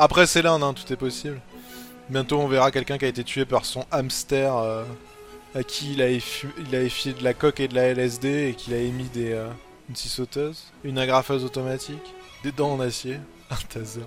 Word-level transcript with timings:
Après, 0.00 0.28
c'est 0.28 0.42
l'Inde, 0.42 0.62
hein, 0.62 0.74
tout 0.74 0.92
est 0.92 0.96
possible. 0.96 1.40
Bientôt, 2.08 2.38
on 2.38 2.46
verra 2.46 2.70
quelqu'un 2.70 2.98
qui 2.98 3.04
a 3.04 3.08
été 3.08 3.24
tué 3.24 3.44
par 3.44 3.64
son 3.64 3.84
hamster 3.90 4.56
euh, 4.56 4.84
à 5.56 5.64
qui 5.64 5.94
il 5.94 6.02
a, 6.02 6.08
il 6.08 6.74
effié 6.76 7.14
de 7.14 7.24
la 7.24 7.34
coque 7.34 7.58
et 7.58 7.66
de 7.66 7.74
la 7.74 7.92
LSD 7.92 8.50
et 8.50 8.54
qu'il 8.54 8.74
a 8.74 8.76
émis 8.76 9.08
des, 9.12 9.32
euh, 9.32 9.48
une 9.88 9.96
scie 9.96 10.08
sauteuse, 10.08 10.72
une 10.84 10.98
agrafeuse 10.98 11.44
automatique, 11.44 12.14
des 12.44 12.52
dents 12.52 12.74
en 12.74 12.80
acier, 12.80 13.18
un 13.50 13.56
taser. 13.68 14.02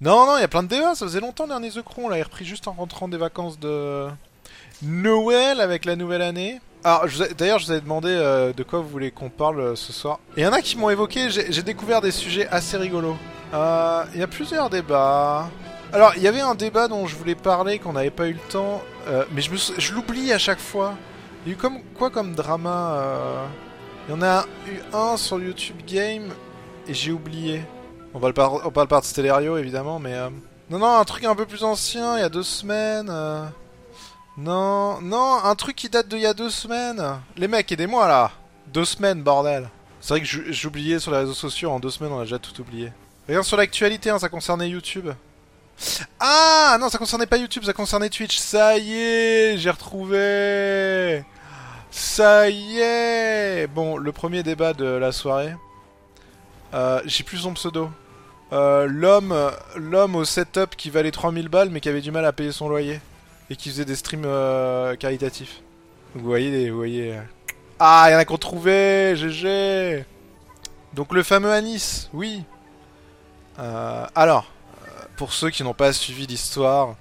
Non, 0.00 0.26
non, 0.26 0.36
il 0.36 0.42
y 0.42 0.44
a 0.44 0.48
plein 0.48 0.62
de 0.62 0.68
débats, 0.68 0.94
ça 0.94 1.04
faisait 1.04 1.20
longtemps 1.20 1.48
dernier 1.48 1.70
The 1.70 1.82
Crew, 1.82 2.02
on 2.04 2.08
l'a 2.08 2.22
repris 2.22 2.44
juste 2.44 2.68
en 2.68 2.72
rentrant 2.74 3.08
des 3.08 3.18
vacances 3.18 3.58
de 3.58 4.06
Noël 4.82 5.60
avec 5.60 5.84
la 5.84 5.96
nouvelle 5.96 6.22
année. 6.22 6.60
Alors, 6.84 7.04
d'ailleurs, 7.38 7.58
je 7.60 7.66
vous 7.66 7.72
avais 7.72 7.80
demandé 7.80 8.08
euh, 8.10 8.52
de 8.52 8.62
quoi 8.64 8.80
vous 8.80 8.88
voulez 8.88 9.12
qu'on 9.12 9.28
parle 9.30 9.60
euh, 9.60 9.76
ce 9.76 9.92
soir. 9.92 10.18
Il 10.36 10.42
y 10.42 10.46
en 10.46 10.52
a 10.52 10.60
qui 10.60 10.76
m'ont 10.76 10.90
évoqué, 10.90 11.28
j'ai 11.30 11.62
découvert 11.62 12.00
des 12.00 12.10
sujets 12.10 12.48
assez 12.48 12.76
rigolos. 12.76 13.16
Euh, 13.54 14.04
Il 14.14 14.20
y 14.20 14.22
a 14.22 14.26
plusieurs 14.26 14.68
débats. 14.68 15.48
Alors, 15.92 16.12
il 16.16 16.22
y 16.22 16.28
avait 16.28 16.40
un 16.40 16.54
débat 16.56 16.88
dont 16.88 17.06
je 17.06 17.14
voulais 17.14 17.34
parler, 17.36 17.78
qu'on 17.78 17.92
n'avait 17.92 18.10
pas 18.10 18.26
eu 18.26 18.32
le 18.32 18.50
temps, 18.50 18.82
euh, 19.08 19.24
mais 19.32 19.42
je, 19.42 19.92
l'oublie 19.94 20.32
à 20.32 20.38
chaque 20.38 20.58
fois. 20.58 20.94
Il 21.44 21.50
y 21.50 21.52
a 21.52 21.54
eu 21.54 21.58
comme, 21.58 21.78
quoi 21.96 22.10
comme 22.10 22.34
drama 22.34 22.92
euh, 22.94 23.46
Il 24.08 24.14
y 24.14 24.18
en 24.18 24.22
a 24.22 24.44
eu 24.68 24.80
un 24.92 25.16
sur 25.16 25.38
YouTube 25.40 25.76
Game, 25.86 26.30
et 26.88 26.94
j'ai 26.94 27.12
oublié. 27.12 27.62
On 28.14 28.18
va 28.18 28.28
le 28.28 28.34
par- 28.34 28.66
on 28.66 28.70
parle 28.70 28.88
pas 28.88 29.00
de 29.00 29.04
Stellario, 29.04 29.56
évidemment, 29.56 29.98
mais... 30.00 30.14
euh, 30.14 30.30
Non, 30.70 30.78
non, 30.78 30.96
un 30.98 31.04
truc 31.04 31.24
un 31.24 31.34
peu 31.36 31.46
plus 31.46 31.62
ancien, 31.62 32.16
il 32.16 32.20
y 32.22 32.24
a 32.24 32.28
deux 32.28 32.42
semaines... 32.42 33.08
Non, 34.38 35.00
non, 35.02 35.38
un 35.44 35.54
truc 35.54 35.76
qui 35.76 35.88
date 35.88 36.08
d'il 36.08 36.20
y 36.20 36.26
a 36.26 36.34
deux 36.34 36.50
semaines. 36.50 37.02
Les 37.36 37.48
mecs, 37.48 37.70
aidez-moi 37.70 38.08
là. 38.08 38.30
Deux 38.68 38.84
semaines, 38.86 39.22
bordel. 39.22 39.68
C'est 40.00 40.14
vrai 40.14 40.20
que 40.20 40.26
j'ou- 40.26 40.42
j'oubliais 40.48 40.98
sur 40.98 41.10
les 41.12 41.18
réseaux 41.18 41.34
sociaux, 41.34 41.70
en 41.70 41.78
deux 41.80 41.90
semaines 41.90 42.12
on 42.12 42.18
a 42.20 42.24
déjà 42.24 42.38
tout 42.38 42.58
oublié. 42.60 42.92
Regarde 43.28 43.44
sur 43.44 43.56
l'actualité, 43.56 44.10
hein, 44.10 44.18
ça 44.18 44.28
concernait 44.28 44.68
YouTube. 44.68 45.10
Ah 46.18 46.76
non, 46.80 46.88
ça 46.88 46.98
concernait 46.98 47.26
pas 47.26 47.36
YouTube, 47.36 47.64
ça 47.64 47.72
concernait 47.72 48.08
Twitch. 48.08 48.36
Ça 48.38 48.78
y 48.78 48.92
est, 48.94 49.58
j'ai 49.58 49.70
retrouvé. 49.70 51.24
Ça 51.90 52.48
y 52.48 52.78
est. 52.80 53.66
Bon, 53.68 53.96
le 53.96 54.12
premier 54.12 54.42
débat 54.42 54.72
de 54.72 54.84
la 54.86 55.12
soirée. 55.12 55.54
Euh, 56.74 57.00
j'ai 57.04 57.22
plus 57.22 57.38
son 57.38 57.52
pseudo. 57.54 57.90
Euh, 58.52 58.86
l'homme, 58.88 59.34
l'homme 59.76 60.16
au 60.16 60.24
setup 60.24 60.74
qui 60.76 60.90
valait 60.90 61.10
3000 61.10 61.48
balles 61.48 61.70
mais 61.70 61.80
qui 61.80 61.88
avait 61.88 62.00
du 62.00 62.10
mal 62.10 62.24
à 62.26 62.32
payer 62.32 62.52
son 62.52 62.68
loyer 62.68 63.00
et 63.52 63.56
qui 63.56 63.68
faisait 63.68 63.84
des 63.84 63.96
streams 63.96 64.24
euh, 64.24 64.96
caritatifs. 64.96 65.60
Vous 66.14 66.24
voyez, 66.24 66.70
vous 66.70 66.76
voyez. 66.78 67.16
euh. 67.16 67.20
Ah, 67.78 68.06
il 68.08 68.12
y 68.12 68.16
en 68.16 68.18
a 68.18 68.24
qu'on 68.24 68.38
trouvé, 68.38 69.14
GG. 69.14 70.06
Donc 70.94 71.12
le 71.12 71.22
fameux 71.22 71.52
Anis, 71.52 72.08
oui. 72.14 72.44
Euh, 73.58 74.06
alors, 74.14 74.46
pour 75.16 75.34
ceux 75.34 75.50
qui 75.50 75.62
n'ont 75.64 75.74
pas 75.74 75.92
suivi 75.92 76.26
l'histoire, 76.26 76.96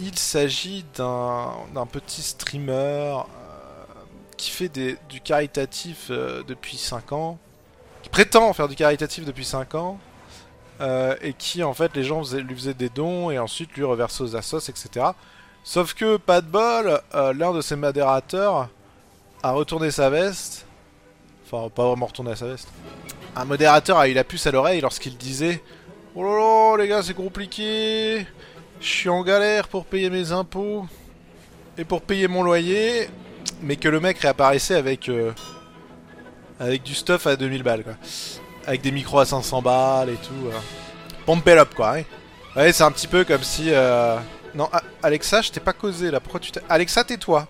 il 0.00 0.18
s'agit 0.18 0.86
d'un 0.96 1.86
petit 1.92 2.22
streamer 2.22 3.16
qui 4.38 4.50
fait 4.50 4.70
des- 4.70 4.96
du 5.10 5.20
caritatif 5.20 6.10
depuis 6.10 6.78
5 6.78 7.12
ans, 7.12 7.38
qui 8.02 8.08
prétend 8.08 8.50
faire 8.54 8.68
du 8.68 8.74
caritatif 8.76 9.26
depuis 9.26 9.44
5 9.44 9.74
ans, 9.74 9.98
et 11.20 11.34
qui 11.34 11.62
en 11.62 11.74
fait 11.74 11.94
les 11.94 12.04
gens 12.04 12.22
lui 12.32 12.54
faisaient 12.54 12.72
des 12.72 12.88
dons 12.88 13.30
et 13.30 13.38
ensuite 13.38 13.74
lui 13.74 13.84
reversaient 13.84 14.22
aux 14.22 14.34
assos, 14.36 14.60
etc. 14.70 15.08
Sauf 15.64 15.94
que, 15.94 16.16
pas 16.16 16.40
de 16.40 16.46
bol, 16.46 17.00
euh, 17.14 17.32
l'un 17.32 17.52
de 17.52 17.60
ses 17.60 17.76
modérateurs 17.76 18.68
a 19.42 19.52
retourné 19.52 19.90
sa 19.90 20.10
veste. 20.10 20.66
Enfin, 21.46 21.68
pas 21.68 21.86
vraiment 21.86 22.06
retourné 22.06 22.32
à 22.32 22.36
sa 22.36 22.46
veste. 22.46 22.68
Un 23.36 23.44
modérateur 23.44 23.98
a 23.98 24.08
eu 24.08 24.12
la 24.14 24.24
puce 24.24 24.46
à 24.46 24.50
l'oreille 24.50 24.80
lorsqu'il 24.80 25.16
disait 25.16 25.62
Oh 26.14 26.24
là 26.24 26.30
là, 26.76 26.82
les 26.82 26.88
gars, 26.88 27.02
c'est 27.02 27.14
compliqué. 27.14 28.26
Je 28.80 28.86
suis 28.86 29.08
en 29.08 29.22
galère 29.22 29.68
pour 29.68 29.84
payer 29.84 30.10
mes 30.10 30.32
impôts 30.32 30.86
et 31.78 31.84
pour 31.84 32.02
payer 32.02 32.26
mon 32.26 32.42
loyer. 32.42 33.08
Mais 33.62 33.76
que 33.76 33.88
le 33.88 34.00
mec 34.00 34.18
réapparaissait 34.18 34.74
avec. 34.76 35.08
euh, 35.08 35.32
avec 36.58 36.82
du 36.82 36.94
stuff 36.94 37.26
à 37.26 37.36
2000 37.36 37.62
balles, 37.62 37.84
quoi. 37.84 37.94
Avec 38.66 38.80
des 38.82 38.90
micros 38.90 39.20
à 39.20 39.24
500 39.26 39.62
balles 39.62 40.10
et 40.10 40.16
tout. 40.16 40.46
euh. 40.48 40.58
Pump 41.26 41.46
it 41.46 41.58
up, 41.58 41.74
quoi. 41.74 41.96
hein. 41.98 42.72
C'est 42.72 42.82
un 42.82 42.90
petit 42.90 43.06
peu 43.06 43.24
comme 43.24 43.42
si. 43.42 43.66
euh, 43.70 44.16
Non, 44.54 44.68
Alexa, 45.02 45.42
je 45.42 45.50
t'ai 45.50 45.60
pas 45.60 45.72
causé 45.72 46.10
là. 46.10 46.20
Pourquoi 46.20 46.40
tu 46.40 46.50
t'es. 46.50 46.60
Alexa, 46.68 47.04
tais-toi. 47.04 47.46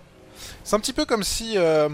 C'est 0.63 0.75
un 0.75 0.79
petit 0.79 0.93
peu 0.93 1.05
comme 1.05 1.23
si 1.23 1.53
euh, 1.57 1.89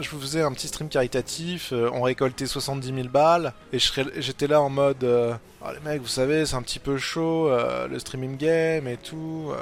je 0.00 0.08
vous 0.10 0.20
faisais 0.20 0.42
un 0.42 0.52
petit 0.52 0.68
stream 0.68 0.88
caritatif, 0.88 1.70
euh, 1.72 1.90
on 1.92 2.02
récoltait 2.02 2.46
70 2.46 2.94
000 2.94 3.08
balles, 3.08 3.52
et 3.72 3.78
j'étais 3.78 4.46
là 4.46 4.60
en 4.60 4.68
mode 4.70 5.02
euh, 5.02 5.34
Ah, 5.64 5.72
les 5.72 5.80
mecs, 5.88 6.00
vous 6.02 6.08
savez, 6.08 6.46
c'est 6.46 6.54
un 6.54 6.62
petit 6.62 6.78
peu 6.78 6.98
chaud, 6.98 7.50
le 7.90 7.98
streaming 7.98 8.36
game 8.36 8.86
et 8.86 8.96
tout. 8.96 9.52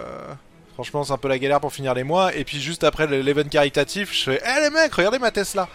franchement, 0.75 1.05
c'est 1.05 1.13
un 1.13 1.19
peu 1.19 1.29
la 1.29 1.39
galère 1.39 1.61
pour 1.61 1.73
finir 1.73 1.95
les 1.95 2.05
mois. 2.05 2.35
Et 2.35 2.45
puis 2.45 2.61
juste 2.61 2.85
après 2.85 3.07
le- 3.07 3.21
l'event 3.23 3.45
caritatif, 3.49 4.13
je 4.15 4.25
fais 4.33 4.43
Eh 4.45 4.61
les 4.65 4.71
mecs, 4.71 4.93
regardez 4.95 5.19
ma 5.19 5.31
Tesla 5.31 5.69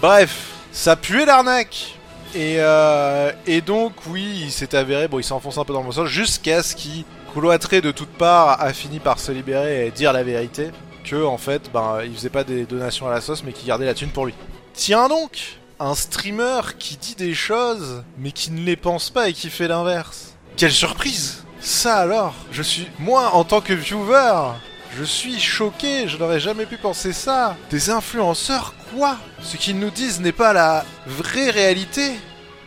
Bref, 0.00 0.50
ça 0.72 0.96
puait 0.96 1.24
l'arnaque 1.26 1.94
et, 2.34 3.60
donc, 3.60 3.92
oui, 4.06 4.40
il 4.44 4.50
s'est 4.52 4.74
avéré, 4.74 5.06
bon, 5.06 5.18
il 5.18 5.24
s'est 5.24 5.32
enfoncé 5.32 5.58
un 5.58 5.64
peu 5.64 5.72
dans 5.74 5.80
le 5.80 5.86
mensonge, 5.86 6.08
jusqu'à 6.10 6.62
ce 6.62 6.74
qu'il, 6.74 7.04
cloîtré 7.32 7.80
de 7.80 7.90
toutes 7.90 8.12
parts, 8.12 8.60
a 8.60 8.72
fini 8.72 8.98
par 8.98 9.18
se 9.18 9.32
libérer 9.32 9.86
et 9.86 9.90
dire 9.90 10.12
la 10.12 10.22
vérité, 10.22 10.70
que, 11.04 11.24
en 11.24 11.38
fait, 11.38 11.70
ben, 11.72 12.00
il 12.04 12.14
faisait 12.14 12.30
pas 12.30 12.44
des 12.44 12.64
donations 12.64 13.06
à 13.06 13.10
la 13.10 13.20
sauce, 13.20 13.42
mais 13.44 13.52
qu'il 13.52 13.66
gardait 13.66 13.86
la 13.86 13.94
thune 13.94 14.10
pour 14.10 14.26
lui. 14.26 14.34
Tiens 14.74 15.08
donc 15.08 15.58
Un 15.80 15.94
streamer 15.94 16.60
qui 16.78 16.96
dit 16.96 17.16
des 17.16 17.34
choses, 17.34 18.04
mais 18.18 18.32
qui 18.32 18.52
ne 18.52 18.60
les 18.60 18.76
pense 18.76 19.10
pas 19.10 19.28
et 19.28 19.32
qui 19.32 19.50
fait 19.50 19.66
l'inverse. 19.66 20.34
Quelle 20.56 20.72
surprise 20.72 21.44
Ça 21.60 21.96
alors 21.96 22.34
Je 22.52 22.62
suis... 22.62 22.88
Moi, 22.98 23.30
en 23.32 23.44
tant 23.44 23.60
que 23.60 23.72
viewer, 23.72 24.52
je 24.96 25.02
suis 25.02 25.40
choqué, 25.40 26.06
je 26.06 26.18
n'aurais 26.18 26.40
jamais 26.40 26.66
pu 26.66 26.76
penser 26.76 27.12
ça. 27.12 27.56
Des 27.70 27.90
influenceurs, 27.90 28.74
quoi? 28.94 29.16
Ce 29.42 29.56
qu'ils 29.56 29.78
nous 29.78 29.90
disent 29.90 30.20
n'est 30.20 30.32
pas 30.32 30.52
la 30.52 30.84
vraie 31.06 31.50
réalité. 31.50 32.12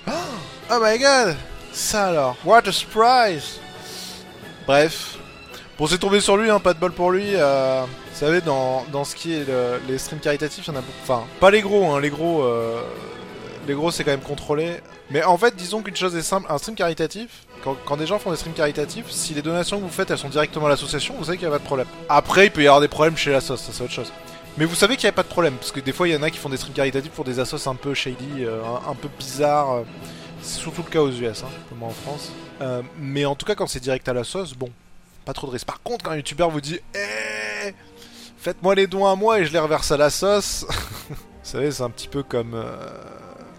Oh, 0.07 0.11
oh 0.71 0.79
my 0.81 0.99
god 0.99 1.37
Ça 1.71 2.07
alors, 2.07 2.35
what 2.43 2.67
a 2.67 2.71
surprise 2.71 3.59
Bref. 4.67 5.17
Bon, 5.77 5.87
c'est 5.87 5.97
tombé 5.97 6.21
sur 6.21 6.37
lui, 6.37 6.49
hein, 6.49 6.59
pas 6.59 6.73
de 6.73 6.79
bol 6.79 6.91
pour 6.93 7.11
lui. 7.11 7.23
euh, 7.35 7.83
vous 7.83 8.17
savez, 8.19 8.39
dans, 8.41 8.85
dans 8.91 9.03
ce 9.03 9.15
qui 9.15 9.33
est 9.33 9.45
le- 9.45 9.81
les 9.89 9.97
streams 9.97 10.21
caritatifs, 10.21 10.65
il 10.65 10.71
y 10.71 10.73
en 10.73 10.79
a 10.79 10.81
beaucoup. 10.81 10.93
Enfin, 11.03 11.23
pas 11.39 11.51
les 11.51 11.61
gros, 11.61 11.91
hein, 11.91 11.99
les 11.99 12.09
gros... 12.09 12.43
euh, 12.43 12.79
les 13.67 13.73
gros, 13.73 13.91
c'est 13.91 14.03
quand 14.03 14.11
même 14.11 14.21
contrôlé. 14.21 14.79
Mais 15.09 15.23
en 15.23 15.37
fait, 15.37 15.55
disons 15.55 15.81
qu'une 15.81 15.95
chose 15.95 16.15
est 16.15 16.21
simple, 16.21 16.47
un 16.49 16.57
stream 16.57 16.75
caritatif, 16.75 17.29
quand, 17.63 17.97
des 17.97 18.05
gens 18.05 18.19
font 18.19 18.29
des 18.31 18.37
streams 18.37 18.53
caritatifs, 18.53 19.09
si 19.09 19.33
les 19.33 19.41
donations 19.41 19.77
que 19.79 19.83
vous 19.83 19.89
faites, 19.89 20.11
elles 20.11 20.17
sont 20.19 20.29
directement 20.29 20.67
à 20.67 20.69
l'association, 20.69 21.15
vous 21.17 21.25
savez 21.25 21.37
qu'il 21.37 21.47
n'y 21.47 21.53
a 21.53 21.57
pas 21.57 21.61
de 21.61 21.65
problème. 21.67 21.87
Après, 22.07 22.45
il 22.45 22.51
peut 22.51 22.61
y 22.61 22.67
avoir 22.67 22.79
des 22.79 22.87
problèmes 22.87 23.17
chez 23.17 23.31
la 23.31 23.41
ça 23.41 23.55
c'est 23.57 23.83
autre 23.83 23.91
chose. 23.91 24.11
Mais 24.57 24.65
vous 24.65 24.75
savez 24.75 24.95
qu'il 24.95 25.05
n'y 25.07 25.09
a 25.09 25.13
pas 25.13 25.23
de 25.23 25.27
problème, 25.27 25.55
parce 25.55 25.71
que 25.71 25.79
des 25.79 25.91
fois, 25.91 26.07
il 26.07 26.13
y 26.13 26.17
en 26.17 26.21
a 26.23 26.29
qui 26.29 26.37
font 26.37 26.49
des 26.49 26.57
streams 26.57 26.75
caritatifs 26.75 27.11
pour 27.11 27.25
des 27.25 27.39
assos 27.39 27.67
un 27.67 27.75
peu 27.75 27.93
shady, 27.93 28.45
euh, 28.45 28.61
un, 28.63 28.91
un 28.91 28.95
peu 28.95 29.09
bizarres. 29.19 29.83
C'est 30.41 30.59
surtout 30.59 30.83
le 30.85 30.89
cas 30.91 31.01
aux 31.01 31.11
US, 31.11 31.43
hein, 31.43 31.47
comme 31.69 31.83
en 31.83 31.89
France. 31.89 32.31
Euh, 32.61 32.81
mais 32.99 33.25
en 33.25 33.35
tout 33.35 33.45
cas, 33.45 33.55
quand 33.55 33.67
c'est 33.67 33.79
direct 33.79 34.07
à 34.07 34.13
la 34.13 34.23
sauce, 34.23 34.53
bon, 34.53 34.69
pas 35.25 35.33
trop 35.33 35.47
de 35.47 35.51
risque. 35.53 35.67
Par 35.67 35.81
contre, 35.81 36.05
quand 36.05 36.11
un 36.11 36.17
youtubeur 36.17 36.49
vous 36.49 36.61
dit 36.61 36.79
Eh, 36.93 37.73
Faites-moi 38.37 38.75
les 38.75 38.85
dons 38.87 39.05
à 39.07 39.15
moi 39.15 39.39
et 39.39 39.45
je 39.45 39.51
les 39.51 39.59
reverse 39.59 39.91
à 39.91 39.97
la 39.97 40.09
sauce. 40.11 40.65
vous 41.09 41.15
savez, 41.41 41.71
c'est 41.71 41.81
un 41.81 41.89
petit 41.89 42.07
peu 42.07 42.21
comme 42.21 42.53
euh, 42.53 42.75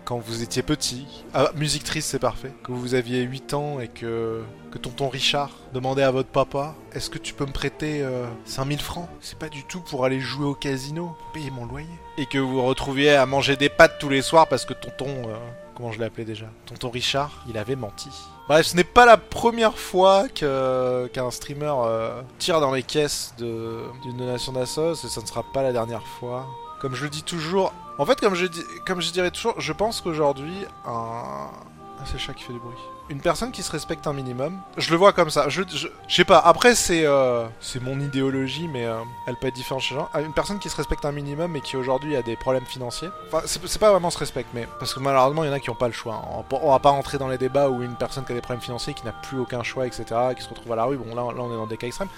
quand 0.05 0.19
vous 0.19 0.43
étiez 0.45 0.63
petit. 0.63 1.07
Ah, 1.35 1.51
musique 1.57 1.83
triste, 1.83 2.09
c'est 2.11 2.21
parfait. 2.21 2.53
Que 2.63 2.71
vous 2.71 2.95
aviez 2.95 3.23
8 3.23 3.55
ans 3.55 3.81
et 3.81 3.89
que, 3.89 4.45
que 4.71 4.79
tonton 4.79 5.09
Richard 5.09 5.51
demandait 5.75 6.05
à 6.05 6.13
votre 6.13 6.29
papa 6.29 6.77
Est-ce 6.93 7.11
que 7.11 7.19
tu 7.19 7.35
peux 7.35 7.47
me 7.47 7.53
prêter 7.53 8.01
euh, 8.03 8.27
5000 8.45 8.79
francs? 8.79 9.09
C'est 9.21 9.39
pas 9.39 9.49
du 9.49 9.65
tout 9.65 9.81
pour 9.81 10.05
aller 10.05 10.21
jouer 10.21 10.47
au 10.47 10.55
casino, 10.55 11.17
payer 11.35 11.51
mon 11.51 11.67
loyer. 11.67 11.89
Et 12.17 12.27
que 12.27 12.39
vous 12.39 12.53
vous 12.53 12.65
retrouviez 12.65 13.17
à 13.17 13.27
manger 13.27 13.57
des 13.57 13.69
pâtes 13.69 13.99
tous 13.99 14.09
les 14.09 14.23
soirs 14.23 14.47
parce 14.47 14.65
que 14.65 14.73
tonton. 14.73 15.09
euh, 15.29 15.35
comment 15.77 15.93
je 15.93 15.99
l'ai 15.99 16.07
appelé 16.07 16.25
déjà 16.25 16.47
Tonton 16.67 16.91
Richard, 16.91 17.45
il 17.49 17.59
avait 17.59 17.77
menti. 17.77 18.11
Bref, 18.49 18.67
ce 18.67 18.77
n'est 18.77 18.85
pas 18.85 19.07
la 19.07 19.17
première 19.17 19.79
fois 19.79 20.29
qu'un 20.29 21.31
streamer 21.31 21.73
euh, 21.85 22.23
tire 22.39 22.61
dans 22.61 22.73
les 22.73 22.83
caisses 22.83 23.35
d'une 23.39 24.17
donation 24.17 24.53
d'assos 24.53 24.95
et 24.95 25.09
ça 25.09 25.21
ne 25.21 25.27
sera 25.27 25.43
pas 25.43 25.63
la 25.63 25.73
dernière 25.73 26.07
fois. 26.07 26.47
Comme 26.81 26.95
je 26.95 27.05
le 27.05 27.11
dis 27.11 27.23
toujours, 27.23 27.73
en 27.99 28.07
fait, 28.07 28.21
comme 28.21 28.35
je, 28.35 28.47
comme 28.87 29.01
je 29.01 29.11
dirais 29.11 29.31
toujours, 29.31 29.61
je 29.61 29.73
pense 29.73 30.01
qu'aujourd'hui, 30.01 30.65
un. 30.87 31.51
Ah, 31.99 32.03
c'est 32.05 32.15
le 32.15 32.19
chat 32.19 32.35
qui 32.35 32.45
fait 32.45 32.53
du 32.53 32.59
bruit. 32.59 32.77
Une 33.09 33.21
personne 33.21 33.53
qui 33.53 33.63
se 33.63 33.71
respecte 33.71 34.07
un 34.09 34.13
minimum, 34.13 34.59
je 34.77 34.91
le 34.91 34.97
vois 34.97 35.13
comme 35.13 35.31
ça. 35.31 35.49
Je, 35.49 35.63
je, 35.69 35.87
sais 36.09 36.25
pas, 36.25 36.39
après, 36.39 36.75
c'est 36.75 37.07
euh, 37.07 37.47
c'est 37.61 37.81
mon 37.81 38.01
idéologie, 38.01 38.67
mais 38.67 38.85
euh, 38.85 38.97
elle 39.29 39.37
peut 39.37 39.47
être 39.47 39.55
différente 39.55 39.83
chez 39.83 39.95
les 39.95 40.01
gens. 40.01 40.09
Ah, 40.13 40.23
Une 40.23 40.33
personne 40.33 40.59
qui 40.59 40.69
se 40.69 40.77
respecte 40.77 41.05
un 41.05 41.13
minimum 41.13 41.55
et 41.55 41.61
qui 41.61 41.77
aujourd'hui 41.77 42.17
a 42.17 42.23
des 42.23 42.35
problèmes 42.35 42.67
financiers, 42.67 43.09
enfin, 43.33 43.43
c'est 43.47 43.79
pas 43.79 43.91
vraiment 43.93 44.11
se 44.11 44.19
respecte, 44.19 44.49
mais 44.55 44.67
parce 44.81 44.93
que 44.93 44.99
malheureusement, 44.99 45.45
il 45.45 45.47
y 45.47 45.51
en 45.51 45.53
a 45.53 45.61
qui 45.61 45.71
n'ont 45.71 45.77
pas 45.77 45.87
le 45.87 45.93
choix. 45.95 46.15
hein. 46.15 46.45
On, 46.51 46.57
on 46.63 46.73
va 46.73 46.79
pas 46.81 46.91
rentrer 46.91 47.19
dans 47.19 47.29
les 47.29 47.39
débats 47.39 47.69
où 47.69 47.83
une 47.83 47.95
personne 47.95 48.25
qui 48.25 48.33
a 48.33 48.35
des 48.35 48.41
problèmes 48.41 48.63
financiers, 48.63 48.93
qui 48.95 49.05
n'a 49.05 49.13
plus 49.13 49.39
aucun 49.39 49.63
choix, 49.63 49.87
etc., 49.87 50.05
qui 50.37 50.43
se 50.43 50.49
retrouve 50.49 50.73
à 50.73 50.77
la 50.77 50.85
rue, 50.85 50.97
bon, 50.97 51.15
là, 51.15 51.23
là 51.33 51.43
on 51.43 51.53
est 51.53 51.57
dans 51.57 51.67
des 51.69 51.77
cas 51.77 51.87
extrêmes. 51.87 52.09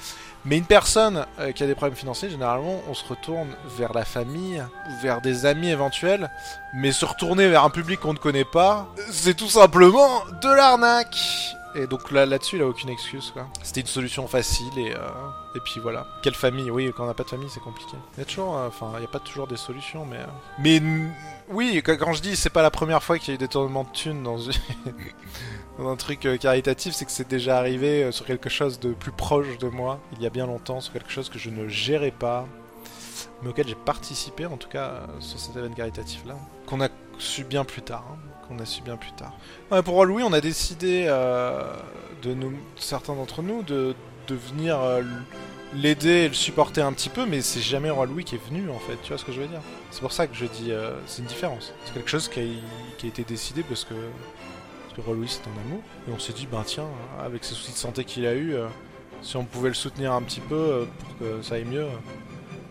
Mais 0.44 0.56
une 0.56 0.64
personne 0.64 1.26
euh, 1.40 1.52
qui 1.52 1.64
a 1.64 1.66
des 1.66 1.74
problèmes 1.74 1.96
financiers, 1.96 2.30
généralement, 2.30 2.80
on 2.88 2.94
se 2.94 3.04
retourne 3.06 3.48
vers 3.76 3.92
la 3.92 4.04
famille 4.04 4.62
vers 5.02 5.20
des 5.20 5.44
amis 5.44 5.68
éventuels, 5.68 6.30
mais 6.72 6.92
se 6.92 7.04
retourner 7.04 7.48
vers 7.48 7.64
un 7.64 7.70
public 7.70 8.00
qu'on 8.00 8.12
ne 8.12 8.18
connaît 8.18 8.44
pas, 8.44 8.86
c'est 9.10 9.34
tout 9.36 9.48
simplement 9.48 10.22
de 10.40 10.48
Et 11.74 11.86
donc 11.86 12.10
là, 12.10 12.24
là-dessus, 12.26 12.56
il 12.56 12.62
a 12.62 12.66
aucune 12.66 12.88
excuse, 12.88 13.30
quoi. 13.32 13.46
C'était 13.62 13.82
une 13.82 13.86
solution 13.86 14.26
facile 14.26 14.76
et, 14.78 14.92
euh, 14.94 14.98
et 15.54 15.60
puis 15.60 15.80
voilà. 15.80 16.06
Quelle 16.22 16.34
famille? 16.34 16.70
Oui, 16.70 16.90
quand 16.96 17.04
on 17.04 17.06
n'a 17.06 17.14
pas 17.14 17.24
de 17.24 17.28
famille, 17.28 17.50
c'est 17.50 17.60
compliqué. 17.60 17.92
Il 18.16 18.20
y 18.20 18.22
a 18.22 18.24
toujours, 18.24 18.56
euh, 18.56 18.68
enfin, 18.68 18.90
il 18.94 19.00
n'y 19.00 19.04
a 19.04 19.08
pas 19.10 19.18
toujours 19.20 19.46
des 19.46 19.56
solutions, 19.56 20.04
mais. 20.06 20.16
euh, 20.16 20.26
Mais 20.58 20.80
oui, 21.50 21.82
quand, 21.84 22.12
je 22.14 22.22
dis 22.22 22.36
c'est 22.36 22.50
pas 22.50 22.62
la 22.62 22.70
première 22.70 23.02
fois 23.02 23.18
qu'il 23.18 23.28
y 23.28 23.30
a 23.32 23.34
eu 23.34 23.38
des 23.38 23.48
tournements 23.48 23.84
de 23.84 23.90
thunes 23.90 24.22
dans, 24.22 24.38
un 25.78 25.96
truc 25.96 26.26
caritatif, 26.40 26.94
c'est 26.94 27.04
que 27.04 27.12
c'est 27.12 27.28
déjà 27.28 27.58
arrivé 27.58 28.10
sur 28.12 28.24
quelque 28.26 28.48
chose 28.48 28.80
de 28.80 28.92
plus 28.92 29.12
proche 29.12 29.58
de 29.58 29.68
moi, 29.68 30.00
il 30.16 30.22
y 30.22 30.26
a 30.26 30.30
bien 30.30 30.46
longtemps, 30.46 30.80
sur 30.80 30.92
quelque 30.92 31.10
chose 31.10 31.28
que 31.28 31.38
je 31.38 31.50
ne 31.50 31.68
gérais 31.68 32.10
pas, 32.10 32.46
mais 33.42 33.50
auquel 33.50 33.68
j'ai 33.68 33.74
participé 33.74 34.46
en 34.46 34.56
tout 34.56 34.68
cas 34.68 34.88
euh, 34.88 35.06
sur 35.20 35.38
cet 35.38 35.56
événement 35.56 35.76
caritatif 35.76 36.24
là, 36.26 36.36
qu'on 36.66 36.80
a 36.80 36.88
su 37.18 37.44
bien 37.44 37.64
plus 37.64 37.82
tard. 37.82 38.04
hein, 38.12 38.18
qu'on 38.48 38.58
a 38.58 38.64
su 38.64 38.82
bien 38.82 38.96
plus 38.96 39.12
tard. 39.12 39.34
Ouais, 39.70 39.82
pour 39.82 40.04
Louis, 40.04 40.22
on 40.22 40.32
a 40.32 40.40
décidé 40.40 41.04
euh, 41.06 41.74
de 42.22 42.32
nous, 42.32 42.52
certains 42.76 43.14
d'entre 43.14 43.42
nous, 43.42 43.62
de, 43.62 43.94
de 44.26 44.34
venir 44.34 44.80
euh, 44.80 45.02
l'aider 45.74 46.24
et 46.24 46.28
le 46.28 46.34
supporter 46.34 46.80
un 46.80 46.92
petit 46.94 47.10
peu, 47.10 47.26
mais 47.26 47.42
c'est 47.42 47.60
jamais 47.60 47.90
Roi 47.90 48.06
Louis 48.06 48.24
qui 48.24 48.36
est 48.36 48.44
venu 48.48 48.70
en 48.70 48.78
fait, 48.78 48.96
tu 49.02 49.08
vois 49.08 49.18
ce 49.18 49.24
que 49.24 49.32
je 49.32 49.40
veux 49.42 49.48
dire? 49.48 49.60
C'est 49.90 50.00
pour 50.00 50.12
ça 50.12 50.26
que 50.26 50.34
je 50.34 50.46
dis, 50.46 50.72
euh, 50.72 50.98
c'est 51.06 51.20
une 51.20 51.28
différence. 51.28 51.74
C'est 51.84 51.92
quelque 51.92 52.08
chose 52.08 52.28
qui 52.28 52.40
a, 52.40 52.44
qui 52.96 53.06
a 53.06 53.08
été 53.10 53.22
décidé 53.22 53.62
parce 53.62 53.84
que, 53.84 53.94
parce 53.94 54.96
que 54.96 55.00
Roi 55.02 55.14
Louis 55.14 55.28
c'est 55.28 55.46
un 55.48 55.66
amour, 55.66 55.82
et 56.08 56.12
on 56.12 56.18
s'est 56.18 56.32
dit, 56.32 56.46
ben 56.50 56.62
tiens, 56.64 56.88
avec 57.22 57.44
ses 57.44 57.54
soucis 57.54 57.72
de 57.72 57.76
santé 57.76 58.04
qu'il 58.04 58.26
a 58.26 58.34
eu, 58.34 58.54
si 59.20 59.36
on 59.36 59.44
pouvait 59.44 59.68
le 59.68 59.74
soutenir 59.74 60.12
un 60.14 60.22
petit 60.22 60.40
peu 60.40 60.86
pour 61.00 61.18
que 61.18 61.42
ça 61.42 61.56
aille 61.56 61.66
mieux, 61.66 61.86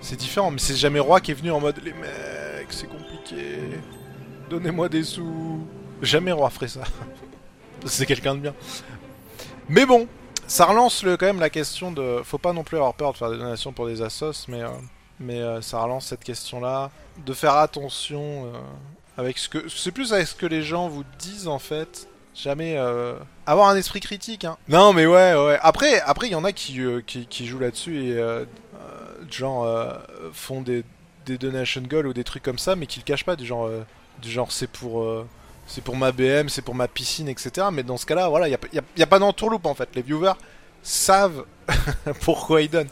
c'est 0.01 0.15
différent, 0.15 0.51
mais 0.51 0.59
c'est 0.59 0.75
jamais 0.75 0.99
Roi 0.99 1.19
qui 1.21 1.31
est 1.31 1.35
venu 1.35 1.51
en 1.51 1.59
mode, 1.59 1.81
les 1.83 1.93
mecs, 1.93 2.71
c'est 2.71 2.87
compliqué, 2.87 3.59
donnez-moi 4.49 4.89
des 4.89 5.03
sous. 5.03 5.65
Jamais 6.01 6.31
Roi 6.31 6.49
ferait 6.49 6.67
ça. 6.67 6.81
c'est 7.85 8.05
quelqu'un 8.05 8.35
de 8.35 8.39
bien. 8.39 8.53
Mais 9.69 9.85
bon, 9.85 10.07
ça 10.47 10.65
relance 10.65 11.03
le, 11.03 11.17
quand 11.17 11.25
même 11.25 11.39
la 11.39 11.49
question 11.49 11.91
de. 11.91 12.21
Faut 12.23 12.37
pas 12.37 12.53
non 12.53 12.63
plus 12.63 12.77
avoir 12.77 12.93
peur 12.93 13.13
de 13.13 13.17
faire 13.17 13.29
des 13.29 13.37
donations 13.37 13.73
pour 13.73 13.85
des 13.85 14.01
assos, 14.01 14.45
mais, 14.47 14.61
euh, 14.61 14.69
mais 15.19 15.41
euh, 15.41 15.61
ça 15.61 15.79
relance 15.79 16.07
cette 16.07 16.23
question-là. 16.23 16.89
De 17.25 17.33
faire 17.33 17.55
attention 17.55 18.45
euh, 18.45 18.59
avec 19.17 19.37
ce 19.37 19.49
que. 19.49 19.67
C'est 19.67 19.91
plus 19.91 20.13
avec 20.13 20.27
ce 20.27 20.35
que 20.35 20.45
les 20.45 20.63
gens 20.63 20.87
vous 20.87 21.03
disent 21.19 21.47
en 21.47 21.59
fait. 21.59 22.07
Jamais 22.35 22.77
avoir 23.47 23.69
un 23.69 23.75
esprit 23.75 23.99
critique. 23.99 24.45
Hein. 24.45 24.57
Non, 24.67 24.93
mais 24.93 25.07
ouais, 25.07 25.33
ouais. 25.33 25.57
Après, 25.63 25.99
après, 26.01 26.27
il 26.27 26.33
y 26.33 26.35
en 26.35 26.43
a 26.43 26.51
qui, 26.51 26.79
qui, 27.07 27.25
qui 27.25 27.47
jouent 27.47 27.57
là-dessus 27.57 28.11
et 28.11 28.45
genre 29.33 29.63
euh, 29.65 29.93
font 30.33 30.61
des, 30.61 30.83
des 31.25 31.37
donation 31.37 31.81
goals 31.81 32.07
ou 32.07 32.13
des 32.13 32.23
trucs 32.23 32.43
comme 32.43 32.57
ça, 32.59 32.75
mais 32.75 32.85
qui 32.87 32.99
le 32.99 33.03
cachent 33.05 33.25
pas. 33.25 33.35
Du 33.35 33.45
genre, 33.45 33.65
euh, 33.67 33.83
du 34.21 34.29
genre, 34.31 34.51
c'est 34.51 34.67
pour. 34.69 35.01
euh, 35.03 35.25
c'est 35.67 35.83
pour 35.83 35.95
ma 35.97 36.11
BM, 36.13 36.47
c'est 36.49 36.61
pour 36.61 36.75
ma 36.75 36.87
piscine, 36.87 37.27
etc. 37.27 37.67
Mais 37.73 37.83
dans 37.83 37.97
ce 37.97 38.05
cas-là, 38.05 38.29
voilà, 38.29 38.47
il 38.47 38.51
n'y 38.71 38.79
a, 38.79 38.81
a- 38.99 39.03
a 39.03 39.05
pas 39.05 39.19
d'entourloupe 39.19 39.65
en 39.65 39.73
fait. 39.75 39.89
Les 39.95 40.01
viewers 40.01 40.33
savent 40.81 41.43
pourquoi 42.21 42.61
ils 42.61 42.69
donnent. 42.69 42.87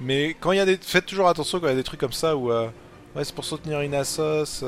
Mais 0.00 0.34
quand 0.40 0.52
il 0.52 0.56
y 0.58 0.60
a 0.60 0.64
des. 0.66 0.78
Faites 0.80 1.06
toujours 1.06 1.28
attention 1.28 1.60
quand 1.60 1.66
il 1.66 1.70
y 1.70 1.72
a 1.74 1.76
des 1.76 1.84
trucs 1.84 2.00
comme 2.00 2.12
ça 2.12 2.36
où. 2.36 2.50
euh, 2.50 2.68
ouais, 3.14 3.24
c'est 3.24 3.34
pour 3.34 3.44
soutenir 3.44 3.80
une 3.82 3.94
assos. 3.94 4.64